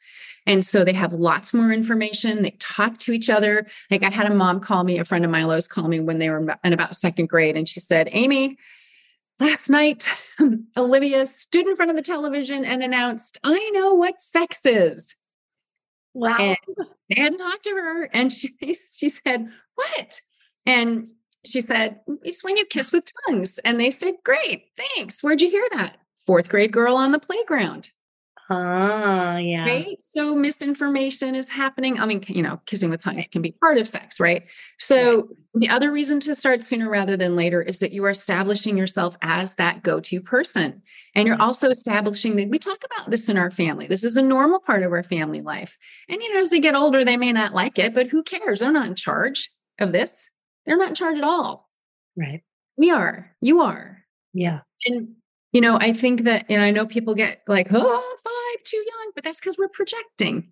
And 0.45 0.63
so 0.63 0.85
they 0.85 0.93
have 0.93 1.11
lots 1.11 1.53
more 1.53 1.73
information. 1.73 2.41
They 2.41 2.51
talk 2.51 2.99
to 2.99 3.11
each 3.11 3.29
other. 3.29 3.67
Like 3.91 4.03
I 4.03 4.09
had 4.09 4.31
a 4.31 4.33
mom 4.33 4.61
call 4.61 4.85
me, 4.85 4.97
a 4.97 5.03
friend 5.03 5.25
of 5.25 5.31
Milo's 5.31 5.67
call 5.67 5.89
me 5.89 5.99
when 5.99 6.19
they 6.19 6.29
were 6.29 6.57
in 6.63 6.73
about 6.73 6.95
second 6.95 7.27
grade. 7.27 7.57
And 7.57 7.67
she 7.67 7.81
said, 7.81 8.07
Amy, 8.13 8.57
last 9.41 9.69
night, 9.69 10.07
Olivia 10.77 11.25
stood 11.25 11.67
in 11.67 11.75
front 11.75 11.91
of 11.91 11.97
the 11.97 12.01
television 12.01 12.63
and 12.63 12.81
announced, 12.81 13.37
I 13.43 13.69
know 13.73 13.93
what 13.93 14.21
sex 14.21 14.65
is. 14.65 15.15
Wow. 16.13 16.37
And 16.39 16.57
they 17.09 17.21
hadn't 17.21 17.39
talked 17.39 17.65
to 17.65 17.71
her. 17.71 18.03
And 18.13 18.31
she, 18.33 18.55
she 18.93 19.09
said, 19.09 19.49
What? 19.75 20.21
And 20.65 21.11
she 21.47 21.61
said, 21.61 21.99
It's 22.23 22.43
when 22.43 22.57
you 22.57 22.65
kiss 22.65 22.91
with 22.91 23.05
tongues. 23.27 23.57
And 23.59 23.79
they 23.79 23.89
said, 23.89 24.15
Great, 24.23 24.65
thanks. 24.75 25.23
Where'd 25.23 25.41
you 25.41 25.49
hear 25.49 25.67
that? 25.73 25.97
Fourth 26.25 26.49
grade 26.49 26.73
girl 26.73 26.95
on 26.95 27.11
the 27.11 27.19
playground. 27.19 27.91
Ah, 28.49 29.37
yeah. 29.37 29.65
Right. 29.65 30.01
So 30.01 30.33
misinformation 30.33 31.35
is 31.35 31.49
happening. 31.49 31.99
I 31.99 32.05
mean, 32.05 32.23
you 32.27 32.41
know, 32.41 32.61
kissing 32.65 32.89
with 32.89 33.01
tongues 33.01 33.27
can 33.27 33.41
be 33.41 33.51
part 33.51 33.77
of 33.77 33.89
sex, 33.89 34.21
right? 34.21 34.43
So 34.79 35.15
right. 35.15 35.25
the 35.55 35.69
other 35.69 35.91
reason 35.91 36.21
to 36.21 36.33
start 36.33 36.63
sooner 36.63 36.89
rather 36.89 37.17
than 37.17 37.35
later 37.35 37.61
is 37.61 37.79
that 37.79 37.91
you 37.91 38.05
are 38.05 38.09
establishing 38.09 38.77
yourself 38.77 39.17
as 39.21 39.55
that 39.55 39.83
go 39.83 39.99
to 39.99 40.21
person. 40.21 40.81
And 41.13 41.27
you're 41.27 41.41
also 41.41 41.69
establishing 41.69 42.37
that 42.37 42.49
we 42.49 42.57
talk 42.57 42.81
about 42.85 43.11
this 43.11 43.27
in 43.27 43.37
our 43.37 43.51
family. 43.51 43.85
This 43.85 44.05
is 44.05 44.15
a 44.15 44.21
normal 44.21 44.59
part 44.59 44.83
of 44.83 44.93
our 44.93 45.03
family 45.03 45.41
life. 45.41 45.77
And, 46.07 46.21
you 46.21 46.33
know, 46.33 46.39
as 46.39 46.49
they 46.49 46.61
get 46.61 46.75
older, 46.75 47.03
they 47.03 47.17
may 47.17 47.33
not 47.33 47.53
like 47.53 47.77
it, 47.77 47.93
but 47.93 48.07
who 48.07 48.23
cares? 48.23 48.61
They're 48.61 48.71
not 48.71 48.87
in 48.87 48.95
charge 48.95 49.51
of 49.77 49.91
this. 49.91 50.29
They're 50.67 50.77
not 50.77 50.89
in 50.89 50.95
charge 50.95 51.17
at 51.17 51.23
all. 51.23 51.67
Right. 52.15 52.43
We 52.77 52.91
are. 52.91 53.35
You 53.41 53.61
are. 53.61 54.03
Yeah. 54.33 54.59
And 54.85 55.15
you 55.53 55.61
know, 55.61 55.77
I 55.79 55.93
think 55.93 56.23
that, 56.25 56.45
and 56.49 56.61
I 56.61 56.71
know 56.71 56.85
people 56.85 57.15
get 57.15 57.41
like, 57.47 57.69
oh, 57.71 58.15
five, 58.23 58.63
too 58.63 58.77
young, 58.77 59.11
but 59.15 59.23
that's 59.23 59.39
because 59.39 59.57
we're 59.57 59.69
projecting, 59.69 60.51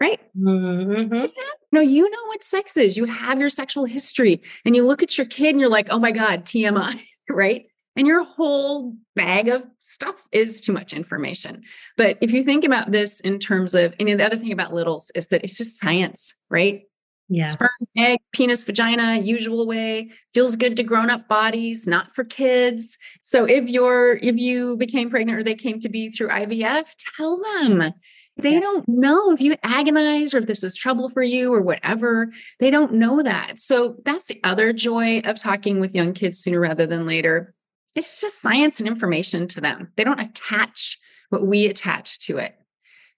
right? 0.00 0.20
Mm-hmm. 0.38 1.26
No, 1.72 1.80
you 1.80 2.08
know 2.08 2.24
what 2.26 2.44
sex 2.44 2.76
is. 2.76 2.96
You 2.96 3.06
have 3.06 3.40
your 3.40 3.48
sexual 3.48 3.84
history, 3.84 4.42
and 4.64 4.76
you 4.76 4.86
look 4.86 5.02
at 5.02 5.16
your 5.16 5.26
kid 5.26 5.50
and 5.50 5.60
you're 5.60 5.70
like, 5.70 5.88
oh 5.90 5.98
my 5.98 6.12
God, 6.12 6.44
TMI, 6.44 7.02
right? 7.30 7.66
And 7.96 8.06
your 8.06 8.24
whole 8.24 8.94
bag 9.16 9.48
of 9.48 9.66
stuff 9.78 10.26
is 10.32 10.60
too 10.60 10.72
much 10.72 10.92
information. 10.92 11.62
But 11.96 12.18
if 12.20 12.32
you 12.32 12.42
think 12.42 12.64
about 12.64 12.92
this 12.92 13.20
in 13.20 13.38
terms 13.38 13.74
of, 13.74 13.94
and 13.98 14.08
the 14.08 14.24
other 14.24 14.36
thing 14.36 14.52
about 14.52 14.74
littles 14.74 15.10
is 15.14 15.28
that 15.28 15.44
it's 15.44 15.56
just 15.56 15.80
science, 15.80 16.34
right? 16.50 16.82
Yeah. 17.28 17.46
Sperm, 17.46 17.70
egg, 17.96 18.20
penis, 18.32 18.64
vagina, 18.64 19.18
usual 19.20 19.66
way. 19.66 20.10
Feels 20.34 20.56
good 20.56 20.76
to 20.76 20.82
grown 20.82 21.10
up 21.10 21.26
bodies, 21.26 21.86
not 21.86 22.14
for 22.14 22.24
kids. 22.24 22.98
So 23.22 23.44
if 23.44 23.66
you're 23.66 24.16
if 24.16 24.36
you 24.36 24.76
became 24.76 25.10
pregnant 25.10 25.38
or 25.38 25.42
they 25.42 25.54
came 25.54 25.80
to 25.80 25.88
be 25.88 26.10
through 26.10 26.28
IVF, 26.28 26.90
tell 27.16 27.40
them. 27.42 27.92
They 28.36 28.58
don't 28.58 28.86
know 28.88 29.30
if 29.30 29.40
you 29.40 29.54
agonize 29.62 30.34
or 30.34 30.38
if 30.38 30.46
this 30.46 30.64
is 30.64 30.74
trouble 30.74 31.08
for 31.08 31.22
you 31.22 31.54
or 31.54 31.62
whatever. 31.62 32.32
They 32.58 32.70
don't 32.70 32.94
know 32.94 33.22
that. 33.22 33.60
So 33.60 33.96
that's 34.04 34.26
the 34.26 34.40
other 34.42 34.72
joy 34.72 35.20
of 35.24 35.38
talking 35.38 35.78
with 35.78 35.94
young 35.94 36.14
kids 36.14 36.38
sooner 36.38 36.58
rather 36.58 36.84
than 36.84 37.06
later. 37.06 37.54
It's 37.94 38.20
just 38.20 38.42
science 38.42 38.80
and 38.80 38.88
information 38.88 39.46
to 39.48 39.60
them. 39.60 39.92
They 39.96 40.02
don't 40.02 40.20
attach 40.20 40.98
what 41.30 41.46
we 41.46 41.66
attach 41.66 42.18
to 42.26 42.38
it. 42.38 42.56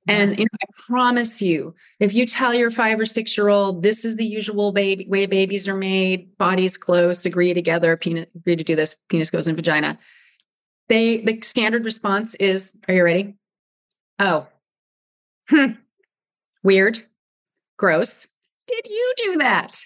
And 0.08 0.38
you 0.38 0.44
know, 0.44 0.58
I 0.62 0.66
promise 0.86 1.42
you, 1.42 1.74
if 1.98 2.14
you 2.14 2.26
tell 2.26 2.54
your 2.54 2.70
five 2.70 3.00
or 3.00 3.06
six 3.06 3.36
year 3.36 3.48
old 3.48 3.82
this 3.82 4.04
is 4.04 4.16
the 4.16 4.24
usual 4.24 4.72
baby 4.72 5.06
way 5.08 5.26
babies 5.26 5.66
are 5.66 5.76
made, 5.76 6.36
bodies 6.38 6.78
close, 6.78 7.26
agree 7.26 7.54
together, 7.54 7.96
penis 7.96 8.26
agree 8.36 8.56
to 8.56 8.64
do 8.64 8.76
this, 8.76 8.94
penis 9.08 9.30
goes 9.30 9.48
in 9.48 9.56
vagina. 9.56 9.98
They 10.88 11.18
the 11.18 11.40
standard 11.42 11.84
response 11.84 12.34
is, 12.36 12.76
"Are 12.88 12.94
you 12.94 13.02
ready?" 13.02 13.34
Oh, 14.18 14.46
hmm, 15.48 15.72
weird, 16.62 17.00
gross. 17.76 18.26
Did 18.68 18.86
you 18.86 19.12
do 19.16 19.36
that? 19.38 19.80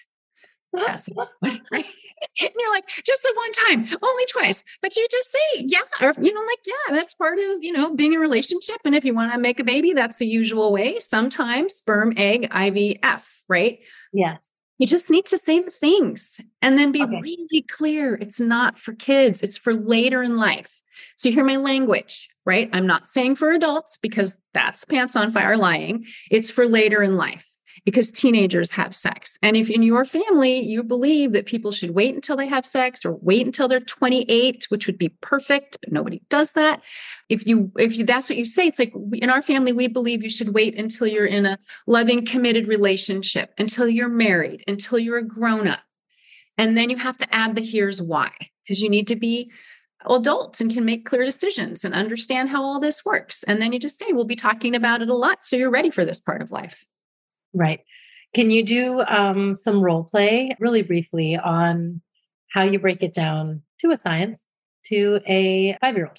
Yes. 0.76 1.08
right? 1.42 1.60
and 1.72 2.50
you're 2.58 2.72
like, 2.72 2.88
just 2.88 3.22
the 3.22 3.32
one 3.36 3.52
time, 3.52 3.98
only 4.02 4.24
twice. 4.32 4.64
But 4.82 4.96
you 4.96 5.06
just 5.10 5.32
say, 5.32 5.64
yeah, 5.66 5.80
or 6.00 6.12
you 6.20 6.32
know, 6.32 6.40
like, 6.40 6.58
yeah, 6.66 6.94
that's 6.94 7.14
part 7.14 7.38
of, 7.38 7.62
you 7.62 7.72
know, 7.72 7.94
being 7.94 8.14
a 8.14 8.20
relationship. 8.20 8.76
And 8.84 8.94
if 8.94 9.04
you 9.04 9.14
want 9.14 9.32
to 9.32 9.38
make 9.38 9.60
a 9.60 9.64
baby, 9.64 9.92
that's 9.92 10.18
the 10.18 10.26
usual 10.26 10.72
way. 10.72 10.98
Sometimes 10.98 11.74
sperm, 11.74 12.12
egg, 12.16 12.48
IVF, 12.50 13.26
right? 13.48 13.80
Yes. 14.12 14.46
You 14.78 14.86
just 14.86 15.10
need 15.10 15.26
to 15.26 15.36
say 15.36 15.60
the 15.60 15.70
things 15.70 16.40
and 16.62 16.78
then 16.78 16.90
be 16.90 17.02
okay. 17.02 17.20
really 17.20 17.62
clear. 17.68 18.14
It's 18.14 18.40
not 18.40 18.78
for 18.78 18.94
kids, 18.94 19.42
it's 19.42 19.58
for 19.58 19.74
later 19.74 20.22
in 20.22 20.36
life. 20.36 20.74
So 21.16 21.28
you 21.28 21.34
hear 21.34 21.44
my 21.44 21.56
language, 21.56 22.30
right? 22.46 22.70
I'm 22.72 22.86
not 22.86 23.06
saying 23.06 23.36
for 23.36 23.50
adults 23.50 23.98
because 24.00 24.38
that's 24.54 24.86
pants 24.86 25.16
on 25.16 25.32
fire 25.32 25.58
lying. 25.58 26.06
It's 26.30 26.50
for 26.50 26.66
later 26.66 27.02
in 27.02 27.16
life 27.16 27.49
because 27.84 28.10
teenagers 28.10 28.70
have 28.70 28.94
sex. 28.94 29.38
And 29.42 29.56
if 29.56 29.70
in 29.70 29.82
your 29.82 30.04
family 30.04 30.60
you 30.60 30.82
believe 30.82 31.32
that 31.32 31.46
people 31.46 31.72
should 31.72 31.90
wait 31.90 32.14
until 32.14 32.36
they 32.36 32.46
have 32.46 32.66
sex 32.66 33.04
or 33.04 33.14
wait 33.22 33.46
until 33.46 33.68
they're 33.68 33.80
28, 33.80 34.66
which 34.68 34.86
would 34.86 34.98
be 34.98 35.10
perfect, 35.20 35.78
but 35.80 35.92
nobody 35.92 36.22
does 36.28 36.52
that. 36.52 36.82
If 37.28 37.46
you 37.46 37.70
if 37.78 37.96
you 37.96 38.04
that's 38.04 38.28
what 38.28 38.38
you 38.38 38.44
say, 38.44 38.66
it's 38.66 38.78
like 38.78 38.92
in 39.14 39.30
our 39.30 39.42
family 39.42 39.72
we 39.72 39.86
believe 39.86 40.22
you 40.22 40.30
should 40.30 40.54
wait 40.54 40.78
until 40.78 41.06
you're 41.06 41.26
in 41.26 41.46
a 41.46 41.58
loving 41.86 42.24
committed 42.24 42.66
relationship, 42.66 43.52
until 43.58 43.88
you're 43.88 44.08
married, 44.08 44.64
until 44.66 44.98
you're 44.98 45.18
a 45.18 45.24
grown 45.26 45.66
up. 45.66 45.80
And 46.58 46.76
then 46.76 46.90
you 46.90 46.96
have 46.96 47.18
to 47.18 47.34
add 47.34 47.56
the 47.56 47.62
here's 47.62 48.02
why 48.02 48.30
because 48.62 48.82
you 48.82 48.90
need 48.90 49.08
to 49.08 49.16
be 49.16 49.50
adults 50.08 50.60
and 50.60 50.72
can 50.72 50.84
make 50.84 51.04
clear 51.04 51.24
decisions 51.24 51.84
and 51.84 51.94
understand 51.94 52.48
how 52.48 52.62
all 52.62 52.80
this 52.80 53.04
works. 53.04 53.42
And 53.42 53.60
then 53.60 53.72
you 53.72 53.78
just 53.78 53.98
say, 53.98 54.12
we'll 54.12 54.24
be 54.24 54.36
talking 54.36 54.74
about 54.74 55.02
it 55.02 55.08
a 55.08 55.14
lot. 55.14 55.44
So 55.44 55.56
you're 55.56 55.70
ready 55.70 55.90
for 55.90 56.04
this 56.04 56.20
part 56.20 56.42
of 56.42 56.52
life. 56.52 56.84
Right. 57.54 57.80
Can 58.34 58.50
you 58.50 58.64
do 58.64 59.00
um, 59.00 59.54
some 59.54 59.80
role 59.80 60.04
play 60.04 60.56
really 60.60 60.82
briefly 60.82 61.36
on 61.36 62.00
how 62.52 62.62
you 62.62 62.78
break 62.78 63.02
it 63.02 63.14
down 63.14 63.62
to 63.80 63.90
a 63.90 63.96
science 63.96 64.40
to 64.86 65.20
a 65.26 65.76
five 65.80 65.96
year 65.96 66.06
old? 66.06 66.18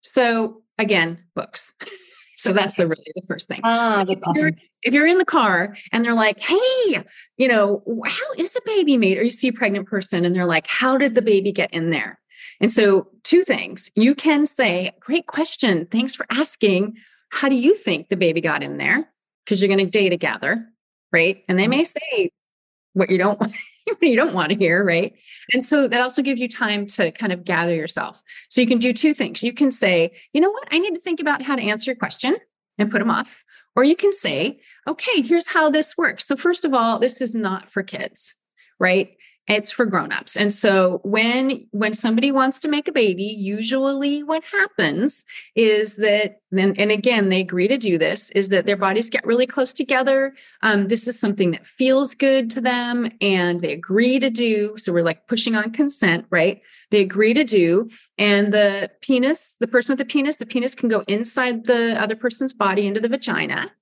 So, 0.00 0.62
again, 0.78 1.18
books. 1.34 1.72
So 2.36 2.54
that's 2.54 2.76
the 2.76 2.86
really 2.86 3.12
the 3.14 3.26
first 3.28 3.48
thing. 3.48 3.60
Ah, 3.64 4.02
if, 4.08 4.18
you're, 4.34 4.52
if 4.82 4.94
you're 4.94 5.06
in 5.06 5.18
the 5.18 5.26
car 5.26 5.76
and 5.92 6.02
they're 6.02 6.14
like, 6.14 6.40
hey, 6.40 7.04
you 7.36 7.46
know, 7.46 7.82
how 8.06 8.26
is 8.38 8.56
a 8.56 8.60
baby 8.64 8.96
made? 8.96 9.18
Or 9.18 9.22
you 9.22 9.30
see 9.30 9.48
a 9.48 9.52
pregnant 9.52 9.86
person 9.86 10.24
and 10.24 10.34
they're 10.34 10.46
like, 10.46 10.66
how 10.66 10.96
did 10.96 11.14
the 11.14 11.20
baby 11.20 11.52
get 11.52 11.70
in 11.74 11.90
there? 11.90 12.18
And 12.58 12.72
so, 12.72 13.08
two 13.24 13.44
things 13.44 13.90
you 13.94 14.14
can 14.14 14.46
say, 14.46 14.90
great 15.00 15.26
question. 15.26 15.86
Thanks 15.90 16.14
for 16.14 16.24
asking. 16.30 16.96
How 17.30 17.50
do 17.50 17.56
you 17.56 17.74
think 17.74 18.08
the 18.08 18.16
baby 18.16 18.40
got 18.40 18.62
in 18.62 18.78
there? 18.78 19.06
Because 19.44 19.60
you're 19.60 19.68
going 19.68 19.84
to 19.84 19.90
data 19.90 20.16
gather, 20.16 20.66
right? 21.12 21.44
And 21.48 21.58
they 21.58 21.64
mm-hmm. 21.64 21.70
may 21.70 21.84
say 21.84 22.30
what 22.94 23.10
you 23.10 23.18
don't 23.18 23.40
what 23.86 24.02
you 24.02 24.16
don't 24.16 24.34
want 24.34 24.50
to 24.50 24.58
hear, 24.58 24.84
right? 24.84 25.14
And 25.52 25.64
so 25.64 25.88
that 25.88 26.00
also 26.00 26.22
gives 26.22 26.40
you 26.40 26.48
time 26.48 26.86
to 26.88 27.10
kind 27.12 27.32
of 27.32 27.44
gather 27.44 27.74
yourself. 27.74 28.22
So 28.48 28.60
you 28.60 28.66
can 28.66 28.78
do 28.78 28.92
two 28.92 29.14
things. 29.14 29.42
You 29.42 29.52
can 29.52 29.72
say, 29.72 30.12
you 30.32 30.40
know 30.40 30.50
what, 30.50 30.68
I 30.70 30.78
need 30.78 30.94
to 30.94 31.00
think 31.00 31.20
about 31.20 31.42
how 31.42 31.56
to 31.56 31.62
answer 31.62 31.90
your 31.90 31.96
question 31.96 32.36
and 32.78 32.90
put 32.90 33.00
them 33.00 33.10
off. 33.10 33.44
Or 33.76 33.84
you 33.84 33.96
can 33.96 34.12
say, 34.12 34.60
okay, 34.88 35.22
here's 35.22 35.48
how 35.48 35.70
this 35.70 35.96
works. 35.96 36.26
So, 36.26 36.36
first 36.36 36.64
of 36.64 36.74
all, 36.74 36.98
this 36.98 37.20
is 37.20 37.34
not 37.34 37.70
for 37.70 37.82
kids, 37.82 38.34
right? 38.78 39.10
It's 39.50 39.72
for 39.72 39.84
grown-ups. 39.84 40.36
And 40.36 40.54
so 40.54 41.00
when 41.02 41.66
when 41.72 41.92
somebody 41.92 42.30
wants 42.30 42.60
to 42.60 42.68
make 42.68 42.86
a 42.86 42.92
baby, 42.92 43.24
usually 43.24 44.22
what 44.22 44.44
happens 44.44 45.24
is 45.56 45.96
that 45.96 46.40
then 46.52 46.74
and 46.78 46.92
again 46.92 47.30
they 47.30 47.40
agree 47.40 47.66
to 47.66 47.76
do 47.76 47.98
this 47.98 48.30
is 48.30 48.50
that 48.50 48.66
their 48.66 48.76
bodies 48.76 49.10
get 49.10 49.26
really 49.26 49.48
close 49.48 49.72
together. 49.72 50.34
Um, 50.62 50.86
this 50.86 51.08
is 51.08 51.18
something 51.18 51.50
that 51.50 51.66
feels 51.66 52.14
good 52.14 52.48
to 52.52 52.60
them 52.60 53.10
and 53.20 53.60
they 53.60 53.72
agree 53.72 54.20
to 54.20 54.30
do. 54.30 54.74
So 54.78 54.92
we're 54.92 55.02
like 55.02 55.26
pushing 55.26 55.56
on 55.56 55.72
consent, 55.72 56.26
right? 56.30 56.62
They 56.92 57.00
agree 57.00 57.34
to 57.34 57.42
do. 57.42 57.90
And 58.18 58.54
the 58.54 58.92
penis, 59.00 59.56
the 59.58 59.66
person 59.66 59.92
with 59.92 59.98
the 59.98 60.04
penis, 60.04 60.36
the 60.36 60.46
penis 60.46 60.76
can 60.76 60.88
go 60.88 61.02
inside 61.08 61.66
the 61.66 62.00
other 62.00 62.14
person's 62.14 62.52
body 62.52 62.86
into 62.86 63.00
the 63.00 63.08
vagina 63.08 63.72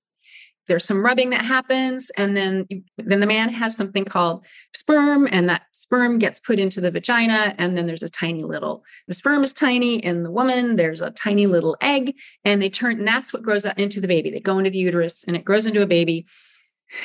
there's 0.69 0.85
some 0.85 1.03
rubbing 1.03 1.31
that 1.31 1.43
happens 1.43 2.09
and 2.11 2.37
then 2.37 2.65
then 2.97 3.19
the 3.19 3.27
man 3.27 3.49
has 3.49 3.75
something 3.75 4.05
called 4.05 4.45
sperm 4.73 5.27
and 5.31 5.49
that 5.49 5.63
sperm 5.73 6.19
gets 6.19 6.39
put 6.39 6.59
into 6.59 6.79
the 6.79 6.91
vagina 6.91 7.53
and 7.57 7.77
then 7.77 7.85
there's 7.85 8.03
a 8.03 8.09
tiny 8.09 8.43
little 8.43 8.83
the 9.07 9.13
sperm 9.13 9.43
is 9.43 9.51
tiny 9.51 9.97
in 9.97 10.23
the 10.23 10.31
woman 10.31 10.77
there's 10.77 11.01
a 11.01 11.11
tiny 11.11 11.47
little 11.47 11.75
egg 11.81 12.15
and 12.45 12.61
they 12.61 12.69
turn 12.69 12.99
and 12.99 13.07
that's 13.07 13.33
what 13.33 13.43
grows 13.43 13.65
up 13.65 13.79
into 13.79 14.01
the 14.01 14.07
baby. 14.07 14.29
They 14.29 14.41
go 14.41 14.59
into 14.59 14.69
the 14.69 14.77
uterus 14.77 15.23
and 15.23 15.35
it 15.35 15.45
grows 15.45 15.65
into 15.65 15.81
a 15.81 15.87
baby. 15.87 16.27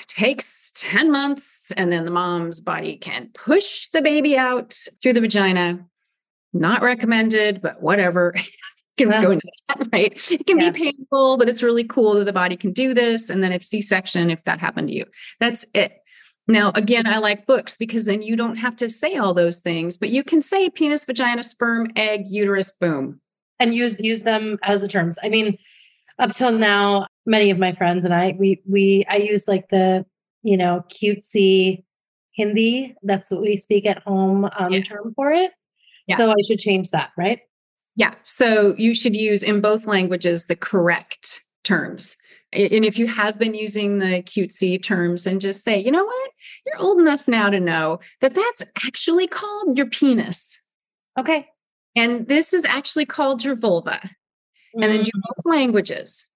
Takes 0.07 0.73
10 0.75 1.11
months 1.11 1.71
and 1.77 1.93
then 1.93 2.05
the 2.05 2.11
mom's 2.11 2.61
body 2.61 2.97
can 2.97 3.31
push 3.33 3.89
the 3.93 4.03
baby 4.03 4.37
out 4.37 4.77
through 5.01 5.13
the 5.13 5.21
vagina. 5.21 5.87
Not 6.53 6.83
recommended 6.83 7.63
but 7.63 7.81
whatever 7.81 8.35
can 8.97 9.11
go 9.11 9.31
into 9.31 9.47
that, 9.69 9.89
right? 9.93 10.31
It 10.31 10.47
can 10.47 10.61
Yeah. 10.61 10.71
be 10.71 10.93
painful, 10.93 11.37
but 11.37 11.49
it's 11.49 11.63
really 11.63 11.85
cool 11.85 12.15
that 12.15 12.25
the 12.25 12.33
body 12.33 12.57
can 12.57 12.73
do 12.73 12.95
this. 12.95 13.31
And 13.31 13.43
then 13.43 13.53
if 13.53 13.65
C-section, 13.65 14.31
if 14.31 14.43
that 14.45 14.59
happened 14.61 14.89
to 14.89 14.95
you, 14.95 15.05
that's 15.41 15.65
it. 15.75 15.93
Now, 16.47 16.73
again, 16.75 17.07
I 17.07 17.19
like 17.19 17.47
books 17.47 17.77
because 17.77 18.05
then 18.05 18.21
you 18.23 18.37
don't 18.37 18.57
have 18.57 18.77
to 18.77 18.89
say 18.89 19.17
all 19.17 19.33
those 19.35 19.61
things, 19.61 19.97
but 19.97 20.11
you 20.11 20.23
can 20.23 20.43
say 20.43 20.69
penis, 20.69 21.05
vagina, 21.05 21.43
sperm, 21.43 21.91
egg, 21.97 22.27
uterus, 22.29 22.71
boom. 22.81 23.21
and 23.59 23.75
use 23.75 23.99
use 24.01 24.23
them 24.25 24.59
as 24.63 24.83
the 24.83 24.89
terms. 24.89 25.17
I 25.23 25.29
mean, 25.31 25.57
up 26.19 26.33
till 26.33 26.53
now, 26.53 27.07
many 27.25 27.51
of 27.51 27.59
my 27.59 27.73
friends 27.73 28.05
and 28.05 28.13
I, 28.13 28.35
we 28.39 28.61
we 28.69 29.07
I 29.09 29.17
use 29.17 29.49
like 29.49 29.69
the 29.71 30.05
you 30.43 30.57
know 30.59 30.85
cutesy 30.91 31.85
Hindi. 32.33 32.95
That's 33.03 33.31
what 33.31 33.41
we 33.43 33.57
speak 33.57 33.87
at 33.87 34.03
home 34.03 34.45
um, 34.59 34.73
Yeah. 34.73 34.83
term 34.83 35.13
for 35.15 35.33
it. 35.33 35.53
Yeah. 36.07 36.17
So 36.19 36.31
I 36.31 36.35
should 36.47 36.59
change 36.59 36.91
that, 36.91 37.11
right? 37.17 37.41
Yeah. 37.97 38.13
So 38.25 38.75
you 38.77 38.95
should 38.95 39.15
use 39.17 39.43
in 39.43 39.61
both 39.61 39.87
languages 39.87 40.47
the 40.47 40.57
correct 40.57 41.43
terms. 41.63 42.17
And 42.53 42.85
if 42.85 42.99
you 42.99 43.07
have 43.07 43.39
been 43.39 43.55
using 43.55 43.99
the 43.99 44.23
cutesy 44.23 44.81
terms, 44.83 45.25
then 45.25 45.41
just 45.41 45.65
say, 45.65 45.79
you 45.79 45.91
know 45.91 46.05
what? 46.05 46.31
You're 46.67 46.79
old 46.81 46.99
enough 47.01 47.27
now 47.27 47.51
to 47.51 47.59
know 47.59 48.01
that 48.21 48.35
that's 48.35 48.63
actually 48.87 49.27
called 49.27 49.77
your 49.77 49.87
penis. 49.87 50.61
Okay. 51.19 51.49
And 51.97 52.27
this 52.29 52.53
is 52.53 52.65
actually 52.65 53.07
called 53.07 53.45
your 53.45 53.57
vulva. 53.57 54.01
and 54.75 54.85
then 54.85 55.03
do 55.05 55.11
Mm, 55.15 55.21
both 55.23 55.47
languages. 55.47 56.27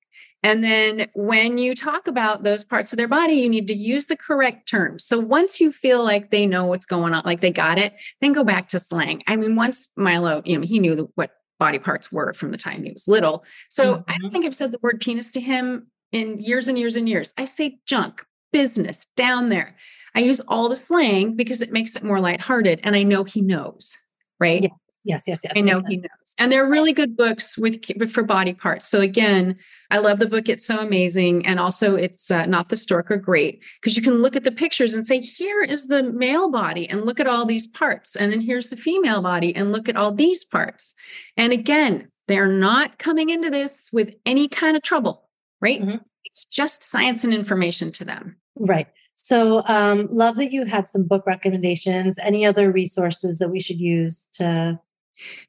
And 0.45 0.63
then 0.63 1.09
when 1.15 1.59
you 1.59 1.75
talk 1.75 2.07
about 2.07 2.45
those 2.45 2.63
parts 2.65 2.93
of 2.93 2.97
their 2.97 3.09
body, 3.09 3.35
you 3.35 3.49
need 3.49 3.67
to 3.69 3.75
use 3.75 4.07
the 4.07 4.17
correct 4.17 4.69
terms. 4.69 5.05
So 5.05 5.19
once 5.19 5.61
you 5.61 5.73
feel 5.73 6.05
like 6.05 6.31
they 6.31 6.47
know 6.47 6.65
what's 6.67 6.87
going 6.87 7.15
on, 7.15 7.23
like 7.25 7.41
they 7.41 7.51
got 7.51 7.79
it, 7.79 7.95
then 8.21 8.33
go 8.33 8.45
back 8.45 8.69
to 8.69 8.79
slang. 8.79 9.25
I 9.27 9.35
mean, 9.35 9.57
once 9.57 9.89
Milo, 9.97 10.43
you 10.45 10.57
know, 10.57 10.65
he 10.65 10.79
knew 10.79 11.11
what 11.17 11.33
body 11.59 11.79
parts 11.79 12.13
were 12.13 12.33
from 12.33 12.51
the 12.51 12.59
time 12.59 12.85
he 12.85 12.93
was 12.93 13.09
little. 13.09 13.45
So 13.69 14.05
I 14.07 14.13
don't 14.13 14.23
mm-hmm. 14.23 14.29
think 14.33 14.45
I've 14.45 14.55
said 14.55 14.73
the 14.73 14.79
word 14.83 15.01
penis 15.01 15.31
to 15.33 15.41
him 15.41 15.89
in 16.13 16.39
years 16.39 16.69
and 16.69 16.79
years 16.79 16.97
and 16.97 17.09
years. 17.09 17.35
I 17.37 17.45
say 17.45 17.79
junk, 17.87 18.25
business, 18.53 19.07
down 19.17 19.49
there. 19.49 19.77
I 20.15 20.21
use 20.21 20.41
all 20.41 20.69
the 20.69 20.77
slang 20.77 21.35
because 21.35 21.63
it 21.63 21.73
makes 21.73 21.97
it 21.97 22.03
more 22.03 22.21
lighthearted. 22.21 22.81
And 22.83 22.97
I 22.97 23.03
know 23.03 23.25
he 23.25 23.43
knows, 23.43 23.97
right? 24.41 24.63
Yes. 24.63 24.73
Yes, 25.09 25.25
yes, 25.27 25.41
yes. 25.43 25.55
I 25.57 25.63
know 25.63 25.83
he 25.89 25.97
knows. 25.97 26.35
And 26.39 26.53
they're 26.53 26.69
really 26.69 26.93
good 26.93 27.17
books 27.17 27.57
with 27.57 27.83
for 28.13 28.23
body 28.23 28.53
parts. 28.53 28.87
So 28.87 29.01
again, 29.01 29.57
I 29.91 29.99
love 29.99 30.19
the 30.19 30.29
book. 30.29 30.51
It's 30.51 30.67
so 30.67 30.81
amazing. 30.81 31.47
And 31.47 31.59
also 31.59 31.95
it's 31.95 32.31
uh, 32.31 32.45
not 32.45 32.69
the 32.69 32.77
stork 32.77 33.11
are 33.11 33.17
great 33.17 33.63
because 33.81 33.97
you 33.97 34.03
can 34.03 34.17
look 34.17 34.37
at 34.37 34.45
the 34.45 34.53
pictures 34.53 34.93
and 34.93 35.07
say, 35.07 35.21
here 35.21 35.63
is 35.63 35.87
the 35.87 36.03
male 36.03 36.51
body 36.51 36.87
and 36.91 37.07
look 37.07 37.21
at 37.21 37.27
all 37.27 37.47
these 37.47 37.67
parts. 37.67 38.17
And 38.17 38.31
then 38.31 38.43
here's 38.43 38.69
the 38.69 38.77
female 38.77 39.23
body 39.23 39.57
and 39.57 39.73
look 39.73 39.89
at 39.89 39.97
all 39.97 40.13
these 40.13 40.45
parts. 40.45 40.95
And 41.39 41.55
again, 41.55 42.09
they're 42.27 42.47
not 42.47 42.99
coming 42.99 43.31
into 43.31 43.49
this 43.49 43.89
with 43.91 44.15
any 44.27 44.47
kind 44.47 44.77
of 44.77 44.83
trouble, 44.83 45.27
right? 45.63 45.81
Mhm. 45.81 46.01
It's 46.27 46.45
just 46.45 46.85
science 46.85 47.25
and 47.25 47.33
information 47.33 47.93
to 47.93 48.05
them. 48.05 48.37
Right. 48.57 48.89
So 49.15 49.63
um 49.67 50.09
love 50.13 50.37
that 50.37 50.53
you 50.53 50.67
had 50.67 50.87
some 50.87 51.05
book 51.05 51.27
recommendations. 51.27 52.19
Any 52.19 52.45
other 52.45 52.71
resources 52.71 53.39
that 53.39 53.49
we 53.49 53.61
should 53.61 53.81
use 53.81 54.27
to 54.35 54.79